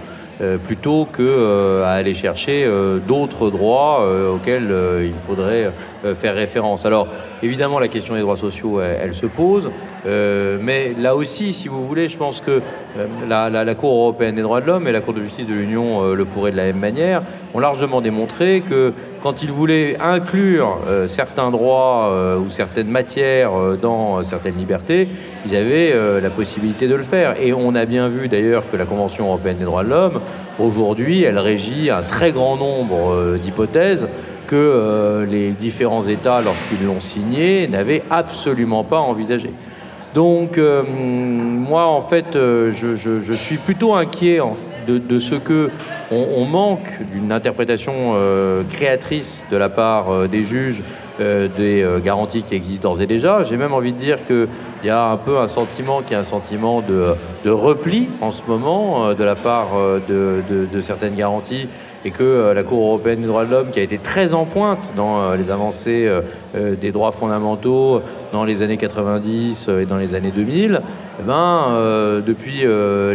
Plutôt 0.64 1.06
que 1.10 1.82
à 1.84 1.90
aller 1.90 2.14
chercher 2.14 2.66
d'autres 3.06 3.50
droits 3.50 4.06
auxquels 4.32 4.72
il 5.02 5.14
faudrait 5.26 5.70
faire 6.14 6.34
référence. 6.34 6.86
Alors 6.86 7.08
évidemment 7.42 7.78
la 7.78 7.88
question 7.88 8.14
des 8.14 8.22
droits 8.22 8.36
sociaux 8.36 8.80
elle 8.80 9.14
se 9.14 9.26
pose. 9.26 9.70
Euh, 10.06 10.58
mais 10.60 10.94
là 10.98 11.14
aussi, 11.14 11.52
si 11.52 11.68
vous 11.68 11.86
voulez, 11.86 12.08
je 12.08 12.16
pense 12.16 12.40
que 12.40 12.60
euh, 12.98 13.06
la, 13.28 13.74
Cour 13.74 13.92
européenne 13.92 14.34
des 14.34 14.42
droits 14.42 14.60
de 14.60 14.66
l'homme 14.66 14.88
et 14.88 14.92
la 14.92 15.00
Cour 15.00 15.14
de 15.14 15.22
justice 15.22 15.46
de 15.46 15.54
l'Union 15.54 16.02
euh, 16.02 16.14
le 16.14 16.24
pourraient 16.24 16.52
de 16.52 16.56
la 16.56 16.64
même 16.64 16.78
manière, 16.78 17.22
ont 17.54 17.60
largement 17.60 18.00
démontré 18.00 18.62
que 18.68 18.92
quand 19.22 19.42
ils 19.42 19.50
voulaient 19.50 19.98
inclure 20.00 20.78
certains 21.06 21.50
droits 21.50 22.12
ou 22.38 22.50
certaines 22.50 22.88
matières 22.88 23.52
dans 23.80 24.22
certaines 24.22 24.56
libertés, 24.56 25.08
ils 25.46 25.54
avaient 25.54 25.94
la 26.20 26.30
possibilité 26.30 26.88
de 26.88 26.94
le 26.94 27.02
faire. 27.02 27.34
Et 27.40 27.52
on 27.52 27.74
a 27.74 27.84
bien 27.84 28.08
vu 28.08 28.28
d'ailleurs 28.28 28.64
que 28.70 28.76
la 28.76 28.86
Convention 28.86 29.26
européenne 29.26 29.58
des 29.58 29.64
droits 29.64 29.84
de 29.84 29.90
l'homme, 29.90 30.20
aujourd'hui, 30.58 31.22
elle 31.22 31.38
régit 31.38 31.90
un 31.90 32.02
très 32.02 32.32
grand 32.32 32.56
nombre 32.56 33.36
d'hypothèses 33.42 34.08
que 34.46 35.26
les 35.30 35.50
différents 35.50 36.06
États, 36.06 36.40
lorsqu'ils 36.40 36.86
l'ont 36.86 37.00
signée, 37.00 37.68
n'avaient 37.68 38.02
absolument 38.10 38.84
pas 38.84 38.98
envisagé. 38.98 39.50
Donc, 40.14 40.58
euh, 40.58 40.82
moi, 40.82 41.86
en 41.86 42.00
fait, 42.00 42.34
euh, 42.34 42.72
je, 42.72 43.32
suis 43.32 43.56
plutôt 43.56 43.94
inquiet 43.94 44.40
de, 44.98 45.18
ce 45.18 45.34
que 45.34 45.70
on, 46.10 46.44
manque 46.44 46.90
d'une 47.12 47.32
interprétation 47.32 48.14
euh, 48.14 48.62
créatrice 48.70 49.46
de 49.50 49.56
la 49.56 49.68
part 49.68 50.28
des 50.28 50.42
juges 50.44 50.82
des 51.18 51.86
garanties 52.02 52.40
qui 52.40 52.54
existent 52.54 52.88
d'ores 52.88 53.02
et 53.02 53.06
déjà. 53.06 53.42
J'ai 53.42 53.58
même 53.58 53.74
envie 53.74 53.92
de 53.92 53.98
dire 53.98 54.24
qu'il 54.26 54.48
y 54.84 54.88
a 54.88 55.10
un 55.10 55.18
peu 55.18 55.36
un 55.38 55.48
sentiment 55.48 56.00
qui 56.00 56.14
est 56.14 56.16
un 56.16 56.22
sentiment 56.22 56.80
de, 56.80 57.50
repli 57.50 58.08
en 58.22 58.30
ce 58.30 58.42
moment 58.48 59.12
de 59.12 59.22
la 59.22 59.34
part 59.34 59.68
de 60.08 60.80
certaines 60.80 61.14
garanties 61.14 61.68
et 62.04 62.10
que 62.10 62.22
euh, 62.22 62.54
la 62.54 62.62
Cour 62.62 62.86
européenne 62.86 63.20
des 63.20 63.26
droits 63.26 63.44
de 63.44 63.50
l'homme, 63.50 63.70
qui 63.70 63.80
a 63.80 63.82
été 63.82 63.98
très 63.98 64.34
en 64.34 64.44
pointe 64.44 64.90
dans 64.96 65.20
euh, 65.20 65.36
les 65.36 65.50
avancées 65.50 66.06
euh, 66.06 66.22
des 66.54 66.92
droits 66.92 67.12
fondamentaux 67.12 68.00
dans 68.32 68.44
les 68.44 68.62
années 68.62 68.76
90 68.76 69.68
et 69.80 69.86
dans 69.86 69.96
les 69.96 70.14
années 70.14 70.32
2000, 70.34 70.80
eh 71.20 71.22
ben, 71.22 72.22
depuis 72.26 72.64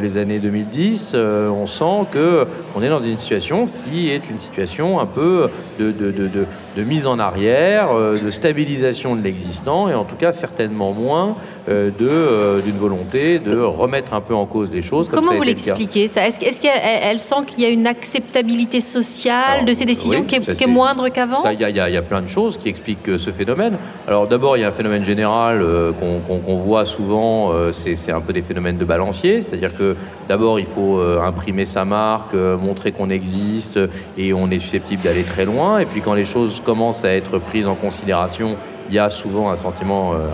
les 0.02 0.17
années 0.17 0.39
2010, 0.39 1.15
on 1.15 1.65
sent 1.65 2.08
qu'on 2.13 2.82
est 2.82 2.89
dans 2.89 3.00
une 3.00 3.17
situation 3.17 3.67
qui 3.89 4.10
est 4.10 4.30
une 4.30 4.38
situation 4.38 5.00
un 5.00 5.06
peu 5.06 5.50
de, 5.80 5.91
de, 5.91 6.12
de, 6.12 6.30
de 6.78 6.84
mise 6.84 7.08
en 7.08 7.19
arrière, 7.19 7.89
de 7.93 8.32
stabilisation 8.32 9.15
de 9.15 9.21
l'existant, 9.21 9.89
et 9.89 9.93
en 9.93 10.06
tout 10.06 10.15
cas 10.15 10.32
certainement 10.32 10.93
moins 10.93 11.36
d'une 11.67 12.78
volonté 12.78 13.39
de 13.39 13.58
remettre 13.58 14.13
un 14.13 14.21
peu 14.21 14.36
en 14.36 14.45
cause 14.45 14.69
les 14.71 14.82
choses. 14.82 15.10
Comment 15.10 15.34
vous 15.34 15.43
l'expliquez 15.43 16.08
ça? 16.08 16.28
Est-ce 16.28 16.39
est 16.45 16.60
qu'elle 16.62 17.19
sent 17.19 17.36
qu'il 17.48 17.63
y 17.63 17.65
a 17.65 17.69
une 17.69 17.88
acceptabilité 17.88 18.82
sociale 18.82 19.65
de 19.65 19.74
ces 19.74 19.86
décisions 19.86 20.24
qui, 20.24 20.36
est, 20.36 20.67
moindre 20.67 21.10
qu'avant? 21.10 21.43
Il 21.50 21.60
y, 21.60 21.71
y, 21.71 21.98
a 21.98 22.02
plein 22.02 22.21
de 22.21 22.28
choses 22.28 22.58
qui 22.58 22.69
expliquent 22.69 23.17
ce 23.26 23.32
phénomène. 23.32 23.78
Alors 24.08 24.28
d'abord, 24.28 24.56
il 24.56 24.62
y 24.62 24.64
a 24.64 24.68
un 24.68 24.72
phénomène 24.72 25.04
général 25.04 25.66
qu'on 26.00 26.56
voit 26.56 26.86
souvent, 26.86 27.52
c'est 27.72 28.12
un 28.12 28.22
peu 28.22 28.34
des 28.34 28.42
phénomènes 28.42 28.78
de 28.78 28.86
balancier, 28.86 29.42
c'est-à-dire 29.42 29.76
que 29.76 29.96
d'abord 30.28 30.60
il 30.60 30.66
faut 30.66 31.00
imprimer 31.24 31.66
sa 31.66 31.86
marque, 31.86 32.34
montrer 32.34 32.92
qu'on 32.92 33.10
existe 33.10 33.80
et 34.18 34.34
on 34.34 34.50
est 34.52 34.60
susceptible 34.60 35.02
d'aller 35.02 35.24
très 35.24 35.46
loin. 35.46 35.80
Et 35.80 35.86
puis 35.86 36.02
quand 36.02 36.14
les 36.14 36.26
choses 36.26 36.62
commencent 36.62 37.04
à 37.04 37.14
être 37.14 37.40
prises 37.40 37.68
en 37.68 37.76
considération 37.76 38.56
il 38.89 38.95
y 38.95 39.00
a 39.00 39.10
souvent 39.10 39.50
un 39.50 39.56
sentiment, 39.56 40.13
euh, 40.13 40.30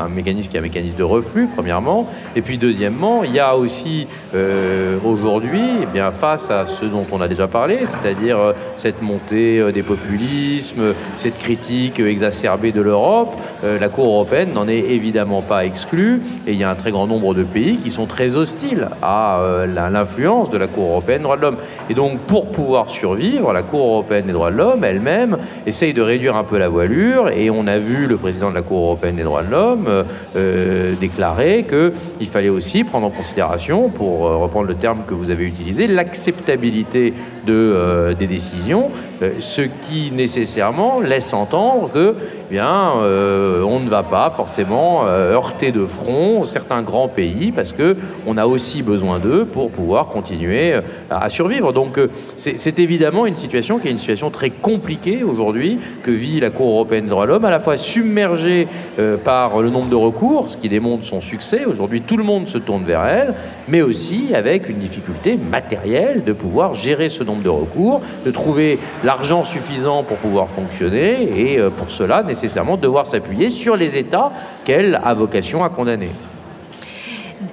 un, 0.00 0.08
mécanisme 0.08 0.48
qui 0.48 0.56
est 0.56 0.60
un 0.60 0.62
mécanisme 0.62 0.96
de 0.96 1.02
reflux, 1.02 1.48
premièrement. 1.52 2.06
Et 2.34 2.42
puis, 2.42 2.58
deuxièmement, 2.58 3.24
il 3.24 3.32
y 3.32 3.40
a 3.40 3.56
aussi 3.56 4.06
euh, 4.34 4.98
aujourd'hui, 5.04 5.64
eh 5.82 5.86
bien, 5.86 6.10
face 6.10 6.50
à 6.50 6.66
ce 6.66 6.84
dont 6.84 7.04
on 7.10 7.20
a 7.20 7.28
déjà 7.28 7.48
parlé, 7.48 7.80
c'est-à-dire 7.84 8.38
euh, 8.38 8.52
cette 8.76 9.02
montée 9.02 9.72
des 9.72 9.82
populismes, 9.82 10.94
cette 11.16 11.38
critique 11.38 11.98
exacerbée 11.98 12.72
de 12.72 12.80
l'Europe, 12.80 13.34
la 13.62 13.88
Cour 13.88 14.06
européenne 14.06 14.52
n'en 14.54 14.68
est 14.68 14.78
évidemment 14.78 15.42
pas 15.42 15.64
exclue. 15.64 16.20
Et 16.46 16.52
il 16.52 16.58
y 16.58 16.64
a 16.64 16.70
un 16.70 16.74
très 16.74 16.90
grand 16.90 17.06
nombre 17.06 17.34
de 17.34 17.42
pays 17.42 17.76
qui 17.76 17.90
sont 17.90 18.06
très 18.06 18.36
hostiles 18.36 18.88
à 19.02 19.40
l'influence 19.66 20.50
de 20.50 20.58
la 20.58 20.66
Cour 20.66 20.90
européenne 20.90 21.18
des 21.18 21.24
droits 21.24 21.36
de 21.36 21.42
l'homme. 21.42 21.56
Et 21.90 21.94
donc, 21.94 22.18
pour 22.20 22.50
pouvoir 22.50 22.90
survivre, 22.90 23.52
la 23.52 23.62
Cour 23.62 23.86
européenne 23.86 24.26
des 24.26 24.32
droits 24.32 24.50
de 24.50 24.56
l'homme 24.56 24.84
elle-même 24.84 25.38
essaye 25.66 25.92
de 25.92 26.02
réduire 26.02 26.36
un 26.36 26.44
peu 26.44 26.58
la 26.58 26.68
voilure. 26.68 27.30
Et 27.30 27.50
on 27.50 27.66
a 27.66 27.78
vu 27.78 27.95
le 28.04 28.16
président 28.16 28.50
de 28.50 28.54
la 28.54 28.62
Cour 28.62 28.84
européenne 28.84 29.16
des 29.16 29.22
droits 29.22 29.42
de 29.42 29.50
l'homme 29.50 29.86
euh, 29.88 30.04
euh, 30.36 30.94
déclarer 31.00 31.64
qu'il 31.64 32.28
fallait 32.28 32.48
aussi 32.48 32.84
prendre 32.84 33.06
en 33.06 33.10
considération, 33.10 33.88
pour 33.88 34.26
euh, 34.26 34.36
reprendre 34.36 34.66
le 34.66 34.74
terme 34.74 35.02
que 35.06 35.14
vous 35.14 35.30
avez 35.30 35.44
utilisé, 35.44 35.86
l'acceptabilité 35.86 37.14
de, 37.46 38.14
des 38.18 38.26
décisions, 38.26 38.90
ce 39.38 39.62
qui 39.62 40.10
nécessairement 40.12 41.00
laisse 41.00 41.32
entendre 41.32 41.90
que 41.92 42.14
eh 42.48 42.54
bien, 42.54 42.92
on 42.94 43.80
ne 43.80 43.88
va 43.88 44.02
pas 44.02 44.30
forcément 44.30 45.06
heurter 45.06 45.72
de 45.72 45.86
front 45.86 46.44
certains 46.44 46.82
grands 46.82 47.08
pays 47.08 47.52
parce 47.52 47.72
que 47.72 47.96
on 48.26 48.36
a 48.36 48.46
aussi 48.46 48.82
besoin 48.82 49.18
d'eux 49.18 49.44
pour 49.44 49.70
pouvoir 49.70 50.08
continuer 50.08 50.74
à 51.10 51.28
survivre. 51.28 51.72
Donc 51.72 51.98
c'est 52.36 52.78
évidemment 52.78 53.26
une 53.26 53.34
situation 53.34 53.78
qui 53.78 53.88
est 53.88 53.90
une 53.90 53.98
situation 53.98 54.30
très 54.30 54.50
compliquée 54.50 55.24
aujourd'hui 55.24 55.78
que 56.02 56.10
vit 56.10 56.40
la 56.40 56.50
Cour 56.50 56.68
européenne 56.68 57.04
des 57.04 57.10
droits 57.10 57.26
de 57.26 57.32
l'homme, 57.32 57.44
à 57.44 57.50
la 57.50 57.60
fois 57.60 57.76
submergée 57.76 58.68
euh, 58.98 59.16
par 59.16 59.60
le 59.60 59.70
nombre 59.70 59.88
de 59.88 59.94
recours, 59.94 60.50
ce 60.50 60.56
qui 60.56 60.68
démontre 60.68 61.04
son 61.04 61.20
succès. 61.20 61.64
Aujourd'hui, 61.64 62.00
tout 62.00 62.16
le 62.16 62.24
monde 62.24 62.46
se 62.46 62.58
tourne 62.58 62.84
vers 62.84 63.04
elle, 63.04 63.34
mais 63.68 63.82
aussi 63.82 64.34
avec 64.34 64.68
une 64.68 64.78
difficulté 64.78 65.36
matérielle 65.36 66.24
de 66.24 66.32
pouvoir 66.32 66.74
gérer 66.74 67.08
ce 67.08 67.22
nombre 67.22 67.35
de 67.42 67.48
recours, 67.48 68.00
de 68.24 68.30
trouver 68.30 68.78
l'argent 69.04 69.44
suffisant 69.44 70.02
pour 70.02 70.18
pouvoir 70.18 70.48
fonctionner, 70.48 71.28
et 71.36 71.58
euh, 71.58 71.70
pour 71.70 71.90
cela, 71.90 72.22
nécessairement, 72.22 72.76
devoir 72.76 73.06
s'appuyer 73.06 73.48
sur 73.48 73.76
les 73.76 73.96
États 73.96 74.32
qu'elle 74.64 75.00
a 75.02 75.14
vocation 75.14 75.64
à 75.64 75.68
condamner. 75.68 76.10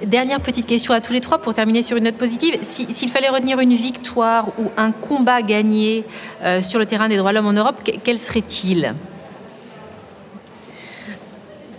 Dernière 0.06 0.40
petite 0.40 0.66
question 0.66 0.94
à 0.94 1.00
tous 1.00 1.12
les 1.12 1.20
trois 1.20 1.38
pour 1.38 1.54
terminer 1.54 1.82
sur 1.82 1.96
une 1.96 2.04
note 2.04 2.16
positive. 2.16 2.58
S'il 2.62 3.10
fallait 3.10 3.28
retenir 3.28 3.60
une 3.60 3.74
victoire 3.74 4.48
ou 4.58 4.70
un 4.76 4.92
combat 4.92 5.42
gagné 5.42 6.04
euh, 6.42 6.62
sur 6.62 6.78
le 6.78 6.86
terrain 6.86 7.08
des 7.08 7.16
droits 7.16 7.30
de 7.30 7.36
l'homme 7.36 7.46
en 7.46 7.52
Europe, 7.52 7.76
quel 8.02 8.18
serait-il? 8.18 8.94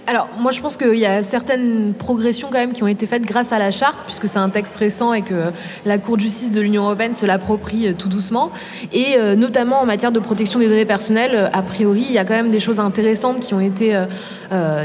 Alors, 0.08 0.28
moi, 0.40 0.52
je 0.52 0.62
pense 0.62 0.78
qu'il 0.78 0.96
y 0.96 1.06
a 1.06 1.24
certaines 1.24 1.94
progressions 1.98 2.50
quand 2.52 2.60
même 2.60 2.74
qui 2.74 2.84
ont 2.84 2.88
été 2.88 3.08
faites 3.08 3.24
grâce 3.24 3.52
à 3.52 3.58
la 3.58 3.72
charte, 3.72 3.98
puisque 4.06 4.28
c'est 4.28 4.38
un 4.38 4.50
texte 4.50 4.78
récent 4.78 5.14
et 5.14 5.24
que 5.24 5.52
la 5.86 5.98
Cour 5.98 6.18
de 6.18 6.22
justice 6.22 6.52
de 6.52 6.62
l'Union 6.62 6.84
européenne 6.84 7.16
se 7.16 7.26
l'approprie 7.26 7.88
euh, 7.88 7.94
tout 7.94 8.08
doucement. 8.08 8.52
Et 8.94 9.16
euh, 9.18 9.36
notamment 9.36 9.82
en 9.82 9.86
matière 9.86 10.12
de 10.12 10.20
protection 10.20 10.60
des 10.60 10.68
données 10.68 10.86
personnelles, 10.86 11.32
euh, 11.34 11.50
a 11.54 11.64
priori, 11.64 12.06
il 12.08 12.14
y 12.14 12.20
a 12.20 12.26
quand 12.26 12.36
même 12.36 12.52
des 12.52 12.60
choses 12.60 12.80
intéressantes 12.80 13.40
qui 13.40 13.54
ont 13.54 13.60
été 13.60 14.00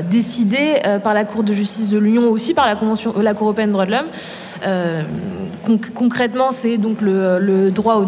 décidées 0.09 0.77
par 1.03 1.15
la 1.15 1.25
Cour 1.25 1.43
de 1.43 1.53
justice 1.53 1.89
de 1.89 1.99
l'Union, 1.99 2.31
aussi 2.31 2.55
par 2.55 2.67
la, 2.67 2.77
Convention, 2.77 3.15
la 3.21 3.35
Cour 3.35 3.49
européenne 3.49 3.69
des 3.69 3.73
droits 3.73 3.87
de 3.87 3.91
l'homme. 3.91 4.09
Euh, 4.67 5.03
concrètement, 5.95 6.53
c'est 6.53 6.79
donc 6.79 7.01
le, 7.01 7.71
droit 7.71 7.97
au 7.97 8.07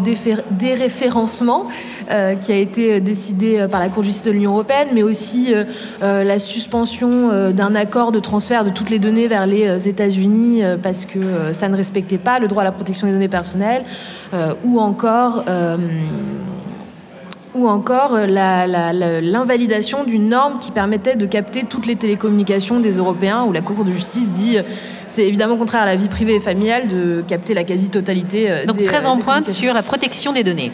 déréférencement 0.51 1.65
euh, 2.11 2.35
qui 2.35 2.51
a 2.51 2.57
été 2.57 2.99
décidé 2.99 3.65
par 3.69 3.79
la 3.79 3.89
Cour 3.89 4.01
de 4.01 4.07
justice 4.07 4.25
de 4.25 4.31
l'Union 4.31 4.51
européenne, 4.51 4.89
mais 4.93 5.03
aussi 5.03 5.53
euh, 5.53 6.23
la 6.23 6.39
suspension 6.39 7.51
d'un 7.51 7.75
accord 7.75 8.11
de 8.11 8.19
transfert 8.19 8.63
de 8.65 8.69
toutes 8.69 8.89
les 8.89 8.99
données 8.99 9.27
vers 9.27 9.47
les 9.47 9.87
États-Unis 9.87 10.61
parce 10.81 11.05
que 11.05 11.53
ça 11.53 11.69
ne 11.69 11.75
respectait 11.75 12.17
pas 12.17 12.39
le 12.39 12.47
droit 12.47 12.61
à 12.61 12.65
la 12.65 12.71
protection 12.71 13.07
des 13.07 13.13
données 13.13 13.27
personnelles, 13.27 13.83
ou 14.63 14.79
encore 14.79 15.43
ou 17.55 17.67
encore 17.67 18.15
euh, 18.15 18.25
l'invalidation 19.21 20.03
d'une 20.03 20.29
norme 20.29 20.59
qui 20.59 20.71
permettait 20.71 21.15
de 21.15 21.25
capter 21.25 21.63
toutes 21.63 21.85
les 21.85 21.95
télécommunications 21.95 22.79
des 22.79 22.97
Européens, 22.97 23.43
où 23.43 23.51
la 23.51 23.61
Cour 23.61 23.85
de 23.85 23.91
justice 23.91 24.33
dit 24.33 24.57
euh, 24.57 24.63
c'est 25.07 25.27
évidemment 25.27 25.57
contraire 25.57 25.83
à 25.83 25.85
la 25.85 25.95
vie 25.95 26.09
privée 26.09 26.35
et 26.35 26.39
familiale 26.39 26.87
de 26.87 27.23
capter 27.27 27.53
la 27.53 27.63
quasi-totalité. 27.63 28.49
Euh, 28.49 28.65
Donc 28.65 28.81
très 28.83 29.05
en 29.05 29.17
pointe 29.17 29.47
sur 29.47 29.73
la 29.73 29.83
protection 29.83 30.33
des 30.33 30.43
données. 30.43 30.71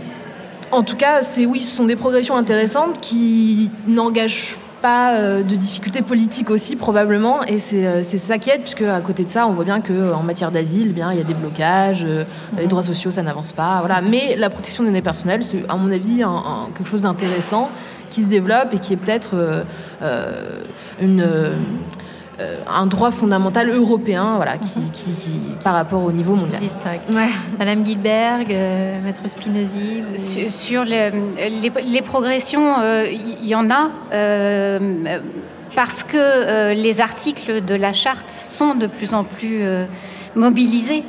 En 0.71 0.83
tout 0.83 0.95
cas, 0.95 1.23
c'est 1.23 1.45
oui, 1.45 1.63
ce 1.63 1.75
sont 1.75 1.85
des 1.85 1.95
progressions 1.95 2.35
intéressantes 2.35 2.99
qui 3.01 3.71
n'engagent 3.87 4.57
pas 4.81 5.13
euh, 5.13 5.43
de 5.43 5.55
difficultés 5.55 6.01
politiques 6.01 6.49
aussi 6.49 6.75
probablement 6.75 7.43
et 7.43 7.57
euh, 7.73 8.01
c'est 8.03 8.17
ça 8.17 8.37
qui 8.37 8.49
aide 8.49 8.61
puisque 8.61 8.81
à 8.81 8.99
côté 9.01 9.23
de 9.23 9.29
ça 9.29 9.47
on 9.47 9.53
voit 9.53 9.63
bien 9.63 9.81
que 9.81 10.13
en 10.13 10.23
matière 10.23 10.51
d'asile 10.51 10.87
eh 10.89 10.93
bien 10.93 11.11
il 11.11 11.17
y 11.17 11.21
a 11.21 11.23
des 11.23 11.33
blocages 11.33 12.03
euh, 12.03 12.23
les 12.57 12.63
mhm. 12.63 12.69
droits 12.69 12.83
sociaux 12.83 13.11
ça 13.11 13.21
n'avance 13.21 13.51
pas 13.51 13.79
voilà 13.79 14.01
mais 14.01 14.35
la 14.35 14.49
protection 14.49 14.83
des 14.83 14.89
données 14.89 15.01
personnelles 15.01 15.43
c'est 15.43 15.63
à 15.69 15.75
mon 15.75 15.91
avis 15.91 16.23
quelque 16.75 16.89
chose 16.89 17.03
d'intéressant 17.03 17.69
qui 18.09 18.23
se 18.23 18.27
développe 18.27 18.73
et 18.73 18.79
qui 18.79 18.93
est 18.93 18.97
peut-être 18.97 19.63
une 20.99 21.21
euh, 21.21 21.55
un 22.67 22.85
droit 22.85 23.11
fondamental 23.11 23.69
européen 23.69 24.35
voilà, 24.35 24.57
qui, 24.57 24.79
par 25.63 25.73
rapport 25.73 26.03
au 26.03 26.11
niveau 26.11 26.35
mondial. 26.35 26.61
Madame 27.57 27.85
Gilberg, 27.85 28.47
euh, 28.51 29.01
Maître 29.03 29.21
Spinozzi 29.27 30.03
Sur, 30.49 30.85
les, 30.85 32.01
progressions, 32.01 32.75
il 32.77 32.83
euh, 32.83 33.05
y, 33.43 33.55
en 33.55 33.69
a 33.69 33.89
parce 35.75 36.03
que 36.03 36.73
les 36.73 37.01
articles 37.01 37.63
de 37.63 37.75
la 37.75 37.93
charte 37.93 38.29
sont 38.29 38.75
de 38.75 38.87
plus 38.87 39.13
en 39.13 39.23
plus 39.23 39.61
mobilisés. 40.35 41.03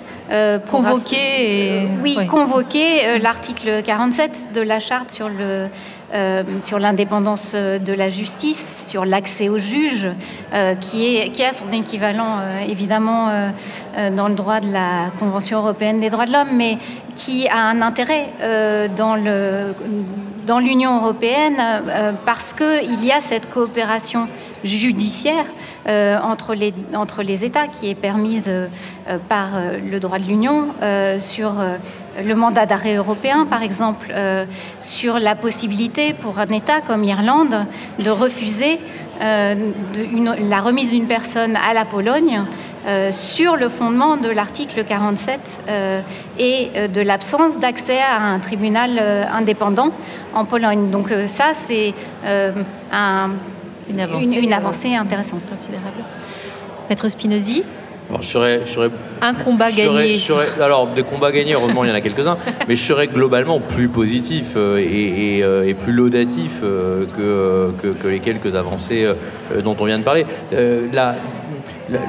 convoqués 0.70 1.88
Oui, 2.02 2.18
convoqués. 2.28 3.18
L'article 3.20 3.82
47 3.84 4.50
de 4.54 4.60
la 4.60 4.80
charte 4.80 5.10
sur 5.10 5.28
le 5.28 5.68
euh, 6.12 6.42
sur 6.58 6.80
l'indépendance 6.80 7.52
euh, 7.54 7.78
de 7.78 7.92
la 7.92 8.08
justice, 8.08 8.88
sur 8.88 9.04
l'accès 9.04 9.48
aux 9.48 9.58
juges, 9.58 10.08
euh, 10.52 10.74
qui, 10.74 11.16
est, 11.16 11.28
qui 11.30 11.44
a 11.44 11.52
son 11.52 11.70
équivalent 11.72 12.40
évidemment 12.66 13.28
dans 14.16 14.28
le 14.28 14.34
droit 14.34 14.60
de 14.60 14.72
la 14.72 15.12
Convention 15.18 15.58
européenne 15.58 16.00
des 16.00 16.10
droits 16.10 16.26
de 16.26 16.32
l'homme, 16.32 16.50
mais 16.52 16.78
qui 17.14 17.48
a 17.48 17.64
un 17.64 17.80
intérêt 17.82 18.30
dans 18.96 19.16
dans 20.46 20.58
l'Union 20.58 20.96
européenne 21.00 21.56
parce 22.26 22.52
qu'il 22.54 23.04
y 23.04 23.12
a 23.12 23.20
cette 23.20 23.48
coopération 23.50 24.26
judiciaire 24.64 25.44
euh, 25.90 26.18
entre, 26.22 26.54
les, 26.54 26.72
entre 26.94 27.24
les 27.24 27.44
États 27.44 27.66
qui 27.66 27.90
est 27.90 27.96
permise 27.96 28.46
euh, 28.48 28.68
par 29.28 29.48
euh, 29.56 29.76
le 29.84 29.98
droit 29.98 30.18
de 30.18 30.24
l'Union 30.24 30.68
sur 31.18 31.54
le 32.22 32.34
mandat 32.34 32.66
d'arrêt 32.66 32.94
européen, 32.94 33.46
par 33.48 33.62
exemple, 33.62 34.12
sur 34.78 35.18
la 35.18 35.34
possibilité 35.34 36.14
pour 36.14 36.38
un 36.38 36.46
État 36.48 36.80
comme 36.80 37.02
l'Irlande 37.02 37.66
de 37.98 38.10
refuser 38.10 38.78
la 39.20 40.60
remise 40.60 40.90
d'une 40.90 41.06
personne 41.06 41.56
à 41.56 41.74
la 41.74 41.84
Pologne 41.84 42.44
sur 43.10 43.56
le 43.56 43.68
fondement 43.68 44.16
de 44.16 44.28
l'article 44.28 44.84
47 44.84 45.60
et 46.38 46.70
de 46.88 47.00
l'absence 47.00 47.58
d'accès 47.58 47.98
à 47.98 48.22
un 48.22 48.38
tribunal 48.38 48.98
indépendant 49.32 49.92
en 50.34 50.44
Pologne. 50.44 50.90
Donc 50.90 51.12
ça, 51.26 51.50
c'est 51.54 51.94
un 52.92 53.30
une 53.90 54.52
avancée, 54.52 54.94
intéressante. 54.94 55.42
Considérable. 55.48 56.04
Maître 56.88 57.08
Spinozzi 57.08 57.62
je 58.20 58.26
serais, 58.26 58.90
un 59.22 59.34
combat 59.34 59.70
gagné. 59.70 60.18
alors, 60.60 60.88
des 60.88 61.02
combats 61.02 61.30
gagnés, 61.30 61.54
heureusement, 61.54 61.84
il 61.84 61.88
y 61.88 61.92
en 61.92 61.94
a 61.94 62.00
quelques-uns, 62.00 62.36
mais 62.68 62.76
je 62.76 62.82
serais 62.82 63.06
globalement 63.06 63.60
plus 63.60 63.88
positif 63.88 64.54
euh, 64.56 64.78
euh, 64.78 65.62
et, 65.64 65.74
plus 65.74 65.92
laudatif 65.92 66.60
euh, 66.62 67.06
que, 67.80 67.92
que, 67.92 68.08
les 68.08 68.20
quelques 68.20 68.54
avancées 68.54 69.08
dont 69.62 69.76
on 69.78 69.84
vient 69.84 69.98
de 69.98 70.04
parler. 70.04 70.26
La, 70.52 71.14
la, 71.90 72.00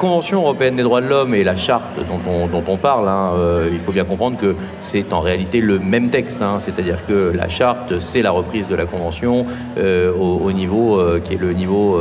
Convention 0.00 0.40
européenne 0.42 0.76
des 0.76 0.82
droits 0.82 1.00
de 1.00 1.08
l'homme 1.08 1.34
et 1.34 1.44
la 1.44 1.56
charte 1.56 1.98
dont 1.98 2.62
on, 2.66 2.76
parle, 2.76 3.08
hein, 3.08 3.32
euh, 3.36 3.68
il 3.72 3.80
faut 3.80 3.92
bien 3.92 4.04
comprendre 4.04 4.38
que 4.38 4.54
c'est 4.78 5.12
en 5.12 5.20
réalité 5.20 5.60
le 5.60 5.78
même 5.78 6.08
texte. 6.08 6.40
Hein. 6.40 6.58
C'est-à-dire 6.60 7.04
que 7.06 7.32
la 7.34 7.48
charte, 7.48 7.98
c'est 7.98 8.22
la 8.22 8.30
reprise 8.30 8.68
de 8.68 8.76
la 8.76 8.86
Convention 8.86 9.44
euh, 9.76 10.12
au, 10.12 10.52
niveau 10.52 10.98
euh, 10.98 11.20
qui 11.22 11.34
est 11.34 11.40
le 11.40 11.52
niveau 11.52 12.00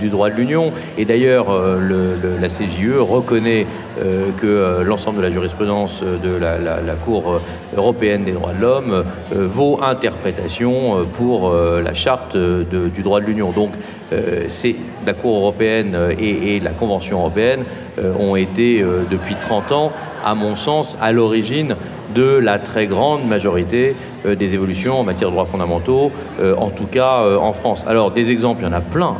du, 0.00 0.08
droit 0.08 0.30
de 0.30 0.34
l'Union. 0.34 0.72
Et 0.98 1.04
d'ailleurs, 1.04 1.46
la 1.48 2.48
CJE 2.48 3.00
reconnaît 3.00 3.66
que 4.40 4.82
l'ensemble 4.82 5.18
de 5.18 5.22
la 5.22 5.30
jurisprudence 5.30 6.02
de 6.02 6.36
la, 6.36 6.94
Cour 7.04 7.40
européenne 7.76 8.24
des 8.24 8.32
droits 8.32 8.52
de 8.52 8.60
l'homme 8.60 9.04
vaut 9.32 9.80
interprétation 9.82 11.04
pour 11.14 11.52
la 11.52 11.94
charte 11.94 12.36
du 12.36 13.02
droit 13.02 13.20
de 13.20 13.26
l'Union. 13.26 13.50
Donc, 13.50 13.72
c'est 14.48 14.76
la 15.06 15.14
Cour 15.14 15.38
européenne 15.38 15.96
et, 16.18 16.56
et 16.56 16.60
la 16.60 16.70
Convention 16.74 17.20
européenne 17.20 17.64
euh, 17.98 18.14
ont 18.18 18.36
été 18.36 18.82
euh, 18.82 19.02
depuis 19.10 19.34
30 19.36 19.72
ans, 19.72 19.92
à 20.24 20.34
mon 20.34 20.54
sens, 20.54 20.98
à 21.00 21.12
l'origine 21.12 21.76
de 22.14 22.36
la 22.36 22.58
très 22.58 22.86
grande 22.86 23.26
majorité 23.26 23.96
des 24.24 24.54
évolutions 24.54 25.00
en 25.00 25.04
matière 25.04 25.28
de 25.28 25.34
droits 25.34 25.44
fondamentaux, 25.44 26.10
euh, 26.40 26.54
en 26.56 26.70
tout 26.70 26.86
cas 26.86 27.20
euh, 27.20 27.36
en 27.36 27.52
France. 27.52 27.84
Alors 27.86 28.10
des 28.10 28.30
exemples, 28.30 28.62
il 28.62 28.64
y 28.64 28.68
en 28.68 28.72
a 28.72 28.80
plein. 28.80 29.16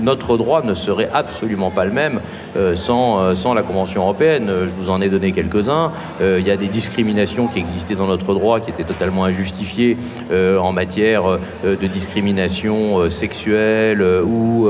notre 0.00 0.36
droit 0.36 0.62
ne 0.62 0.74
serait 0.74 1.08
absolument 1.12 1.70
pas 1.70 1.84
le 1.84 1.92
même 1.92 2.20
sans, 2.74 3.34
sans 3.34 3.54
la 3.54 3.62
Convention 3.62 4.02
européenne. 4.02 4.50
Je 4.62 4.70
vous 4.78 4.90
en 4.90 5.00
ai 5.00 5.08
donné 5.08 5.32
quelques-uns. 5.32 5.90
il 6.20 6.46
y 6.46 6.50
a 6.50 6.56
des 6.56 6.68
discriminations 6.68 7.48
qui 7.48 7.58
existaient 7.58 7.94
dans 7.94 8.06
notre 8.06 8.34
droit 8.34 8.60
qui 8.60 8.70
étaient 8.70 8.84
totalement 8.84 9.24
injustifiées 9.24 9.96
en 10.32 10.72
matière 10.72 11.24
de 11.64 11.86
discrimination 11.86 13.08
sexuelle 13.10 14.02
ou 14.24 14.68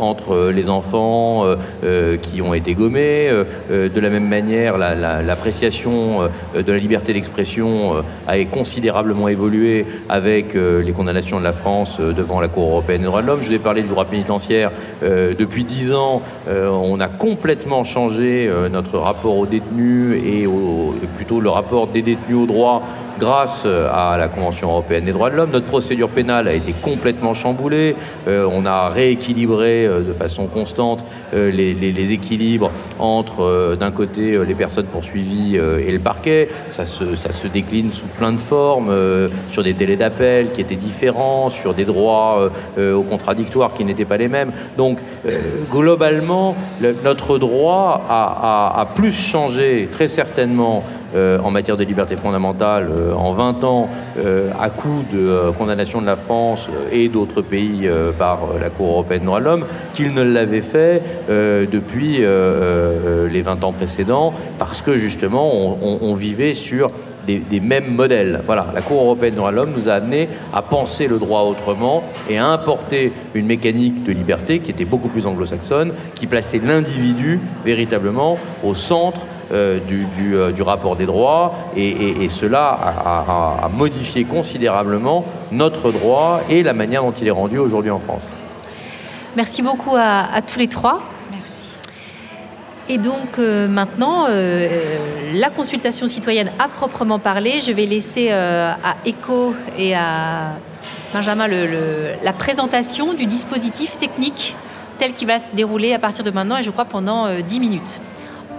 entre 0.00 0.50
les 0.50 0.70
enfants 0.70 1.44
qui 2.22 2.42
ont 2.42 2.54
été 2.54 2.74
gommés. 2.74 3.30
de 3.70 4.00
la 4.00 4.10
même 4.10 4.28
manière, 4.28 4.78
l'appréciation 4.78 6.28
de 6.54 6.72
la 6.72 6.78
liberté 6.78 7.12
d'expression 7.12 8.04
a 8.26 8.44
considérablement 8.44 9.25
évolué 9.28 9.86
avec 10.08 10.54
euh, 10.54 10.82
les 10.82 10.92
condamnations 10.92 11.38
de 11.38 11.44
la 11.44 11.52
France 11.52 11.98
euh, 12.00 12.12
devant 12.12 12.40
la 12.40 12.48
Cour 12.48 12.68
européenne 12.68 13.00
des 13.00 13.06
droits 13.06 13.22
de 13.22 13.26
l'homme. 13.26 13.40
Je 13.40 13.46
vous 13.46 13.54
ai 13.54 13.58
parlé 13.58 13.82
du 13.82 13.88
droit 13.88 14.04
pénitentiaire. 14.04 14.70
Euh, 15.02 15.34
depuis 15.34 15.64
dix 15.64 15.92
ans, 15.94 16.22
on 16.48 17.00
a 17.00 17.08
complètement 17.08 17.84
changé 17.84 18.50
notre 18.70 18.98
rapport 18.98 19.36
aux 19.36 19.46
détenus 19.46 20.22
et, 20.24 20.46
plutôt 21.16 21.40
le 21.40 21.48
rapport 21.48 21.86
des 21.86 22.02
détenus 22.02 22.36
au 22.36 22.46
droit 22.46 22.82
grâce 23.18 23.62
euh, 23.66 23.88
à 23.92 24.16
la 24.16 24.28
Convention 24.28 24.70
européenne 24.70 25.04
des 25.04 25.12
droits 25.12 25.30
de 25.30 25.36
l'homme. 25.36 25.50
Notre 25.52 25.66
procédure 25.66 26.08
pénale 26.08 26.48
a 26.48 26.52
été 26.52 26.72
complètement 26.72 27.34
chamboulée. 27.34 27.96
Euh, 28.28 28.48
on 28.50 28.66
a 28.66 28.88
rééquilibré 28.88 29.86
euh, 29.86 30.02
de 30.02 30.12
façon 30.12 30.46
constante 30.46 31.04
les, 31.32 32.12
équilibres 32.12 32.70
entre, 32.98 33.76
d'un 33.78 33.90
côté, 33.90 34.38
les 34.46 34.54
personnes 34.54 34.86
poursuivies 34.86 35.56
et 35.56 35.90
le 35.90 35.98
parquet. 35.98 36.48
Ça 36.70 36.84
se, 36.84 37.46
décline 37.48 37.92
sous 37.92 38.06
plein 38.06 38.32
de 38.32 38.38
formes, 38.38 38.94
sur 39.48 39.62
des 39.62 39.72
délais 39.72 39.96
d'appel 39.96 40.52
qui 40.52 40.60
étaient 40.60 40.76
différents, 40.76 41.48
sur 41.48 41.74
des 41.74 41.84
droits 41.84 42.50
au 42.78 43.02
contradictoire 43.02 43.74
qui 43.74 43.84
n'étaient 43.84 44.04
pas 44.04 44.18
les 44.18 44.28
mêmes. 44.28 44.52
Donc, 44.76 44.98
globalement, 45.70 46.54
notre 47.02 47.38
droit 47.38 48.04
a 48.08 48.86
plus 48.94 49.12
changé, 49.12 49.88
très 49.90 50.08
certainement, 50.08 50.84
euh, 51.14 51.38
en 51.38 51.50
matière 51.52 51.76
de 51.76 51.84
liberté 51.84 52.16
fondamentale 52.16 52.88
euh, 52.90 53.14
en 53.14 53.30
20 53.30 53.62
ans 53.62 53.88
euh, 54.18 54.50
à 54.60 54.70
coup 54.70 55.04
de 55.12 55.52
condamnation 55.56 56.00
de 56.00 56.06
la 56.06 56.16
France 56.16 56.68
et 56.90 57.08
d'autres 57.08 57.42
pays 57.42 57.88
par 58.18 58.40
la 58.60 58.70
Cour 58.70 58.90
européenne 58.90 59.20
des 59.20 59.26
droits 59.26 59.40
de 59.40 59.44
l'homme 59.44 59.64
qu'il 59.94 60.14
ne 60.14 60.22
l'avait 60.22 60.60
fait 60.60 61.02
depuis 61.28 62.18
les 62.18 63.42
20 63.42 63.64
ans 63.64 63.72
précédents 63.72 64.32
parce 64.58 64.82
que 64.82 64.96
justement 64.96 65.76
on, 65.82 66.14
vivait 66.14 66.54
sur 66.54 66.90
des, 67.26 67.38
des, 67.38 67.60
mêmes 67.60 67.94
modèles. 67.94 68.40
Voilà, 68.46 68.66
la 68.74 68.82
Cour 68.82 69.02
européenne 69.02 69.32
des 69.32 69.38
droits 69.38 69.50
de 69.50 69.56
l'homme 69.56 69.72
nous 69.76 69.88
a 69.88 69.94
amené 69.94 70.28
à 70.52 70.62
penser 70.62 71.08
le 71.08 71.18
droit 71.18 71.42
autrement 71.42 72.04
et 72.28 72.38
à 72.38 72.46
importer 72.46 73.12
une 73.34 73.46
mécanique 73.46 74.04
de 74.04 74.12
liberté 74.12 74.60
qui 74.60 74.70
était 74.70 74.84
beaucoup 74.84 75.08
plus 75.08 75.26
anglo-saxonne, 75.26 75.92
qui 76.14 76.26
plaçait 76.26 76.60
l'individu 76.64 77.40
véritablement 77.64 78.38
au 78.64 78.74
centre 78.74 79.20
euh, 79.52 79.78
euh, 79.78 80.50
du, 80.50 80.62
rapport 80.62 80.96
des 80.96 81.06
droits 81.06 81.54
et, 81.76 82.28
cela 82.28 82.66
a, 83.62 83.68
modifié 83.72 84.24
considérablement 84.24 85.24
notre 85.52 85.92
droit 85.92 86.40
et 86.48 86.64
la 86.64 86.72
manière 86.72 87.04
dont 87.04 87.12
il 87.12 87.28
est 87.28 87.32
rendu 87.32 87.58
aujourd'hui 87.58 87.92
en 87.92 88.00
France. 88.00 88.28
Merci 89.36 89.62
beaucoup 89.62 89.94
à, 89.96 90.40
tous 90.44 90.58
les 90.58 90.66
trois. 90.66 91.00
Merci. 91.30 91.78
Et 92.88 92.98
donc 92.98 93.38
euh, 93.38 93.68
maintenant, 93.68 94.26
la 94.26 95.50
consultation 95.50 96.08
citoyenne 96.08 96.50
à 96.58 96.66
proprement 96.66 97.20
parler, 97.20 97.60
je 97.60 97.70
vais 97.70 97.86
laisser 97.86 98.32
à 98.32 98.96
ECHO 99.06 99.54
et 99.78 99.94
à 99.94 100.54
Benjamin 101.14 101.46
la 101.46 102.32
présentation 102.32 103.14
du 103.14 103.26
dispositif 103.26 103.96
technique 103.96 104.56
tel 104.98 105.12
qu'il 105.12 105.28
va 105.28 105.38
se 105.38 105.54
dérouler 105.54 105.92
à 105.92 106.00
partir 106.00 106.24
de 106.24 106.32
maintenant 106.32 106.56
et 106.56 106.64
je 106.64 106.70
crois 106.70 106.86
pendant 106.86 107.28
10 107.40 107.60
minutes. 107.60 108.00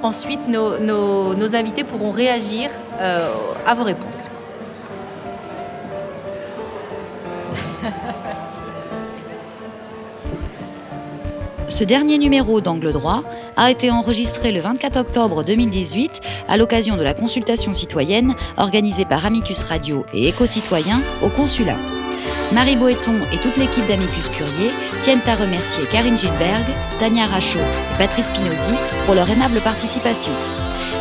Ensuite, 0.04 0.48
nos, 0.48 1.56
invités 1.56 1.84
pourront 1.84 2.12
réagir 2.12 2.70
euh, 3.00 3.34
à 3.66 3.74
vos 3.74 3.84
réponses. 3.84 4.30
Ce 11.70 11.84
dernier 11.84 12.18
numéro 12.18 12.62
d'Angle 12.62 12.94
droit 12.94 13.24
a 13.58 13.70
été 13.70 13.92
enregistré 13.92 14.52
le 14.52 14.62
24 14.62 14.98
octobre 14.98 15.44
2018 15.44 16.22
à 16.48 16.56
l'occasion 16.58 16.96
de 16.96 17.04
la 17.04 17.14
consultation 17.14 17.74
citoyenne 17.74 18.36
organisée 18.56 19.06
par 19.06 19.26
Amicus 19.26 19.64
Radio 19.64 20.06
et 20.14 20.30
Éco-Citoyens 20.30 21.02
au 21.22 21.30
consulat. 21.30 21.78
Marie 22.52 22.78
Boéton 22.78 23.16
et 23.34 23.38
toute 23.38 23.58
l'équipe 23.58 23.86
d'Amicus 23.86 24.30
Curier 24.30 24.72
tiennent 25.02 25.22
à 25.28 25.36
remercier 25.36 25.84
Karine 25.86 26.18
Gilberg, 26.18 26.66
Tania 26.98 27.26
Rachaud 27.26 27.60
et 27.60 27.98
Patrice 27.98 28.32
Pinosi 28.32 28.72
pour 29.06 29.16
leur 29.16 29.30
aimable 29.30 29.60
participation. 29.62 30.32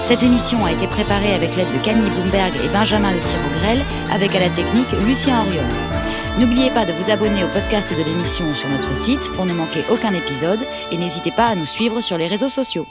Cette 0.03 0.25
émission 0.25 0.65
a 0.65 0.73
été 0.73 0.89
préparée 0.89 1.35
avec 1.35 1.55
l'aide 1.57 1.73
de 1.73 1.79
Camille 1.79 2.11
Bloomberg 2.11 2.53
et 2.65 2.69
Benjamin 2.69 3.13
Le 3.13 3.59
Grel, 3.61 3.85
avec 4.11 4.35
à 4.35 4.41
la 4.41 4.51
technique 4.51 4.91
Lucien 5.05 5.41
Auriol. 5.41 5.65
N'oubliez 6.39 6.71
pas 6.71 6.85
de 6.85 6.93
vous 6.93 7.11
abonner 7.11 7.45
au 7.45 7.49
podcast 7.49 7.97
de 7.97 8.03
l'émission 8.03 8.55
sur 8.55 8.69
notre 8.69 8.97
site 8.97 9.31
pour 9.33 9.47
ne 9.47 9.55
manquer 9.55 9.85
aucun 9.89 10.15
épisode 10.15 10.61
et 10.91 10.99
n'hésitez 10.99 11.31
pas 11.31 11.47
à 11.47 11.55
nous 11.55 11.65
suivre 11.65 12.01
sur 12.01 12.19
les 12.19 12.27
réseaux 12.27 12.49
sociaux. 12.49 12.87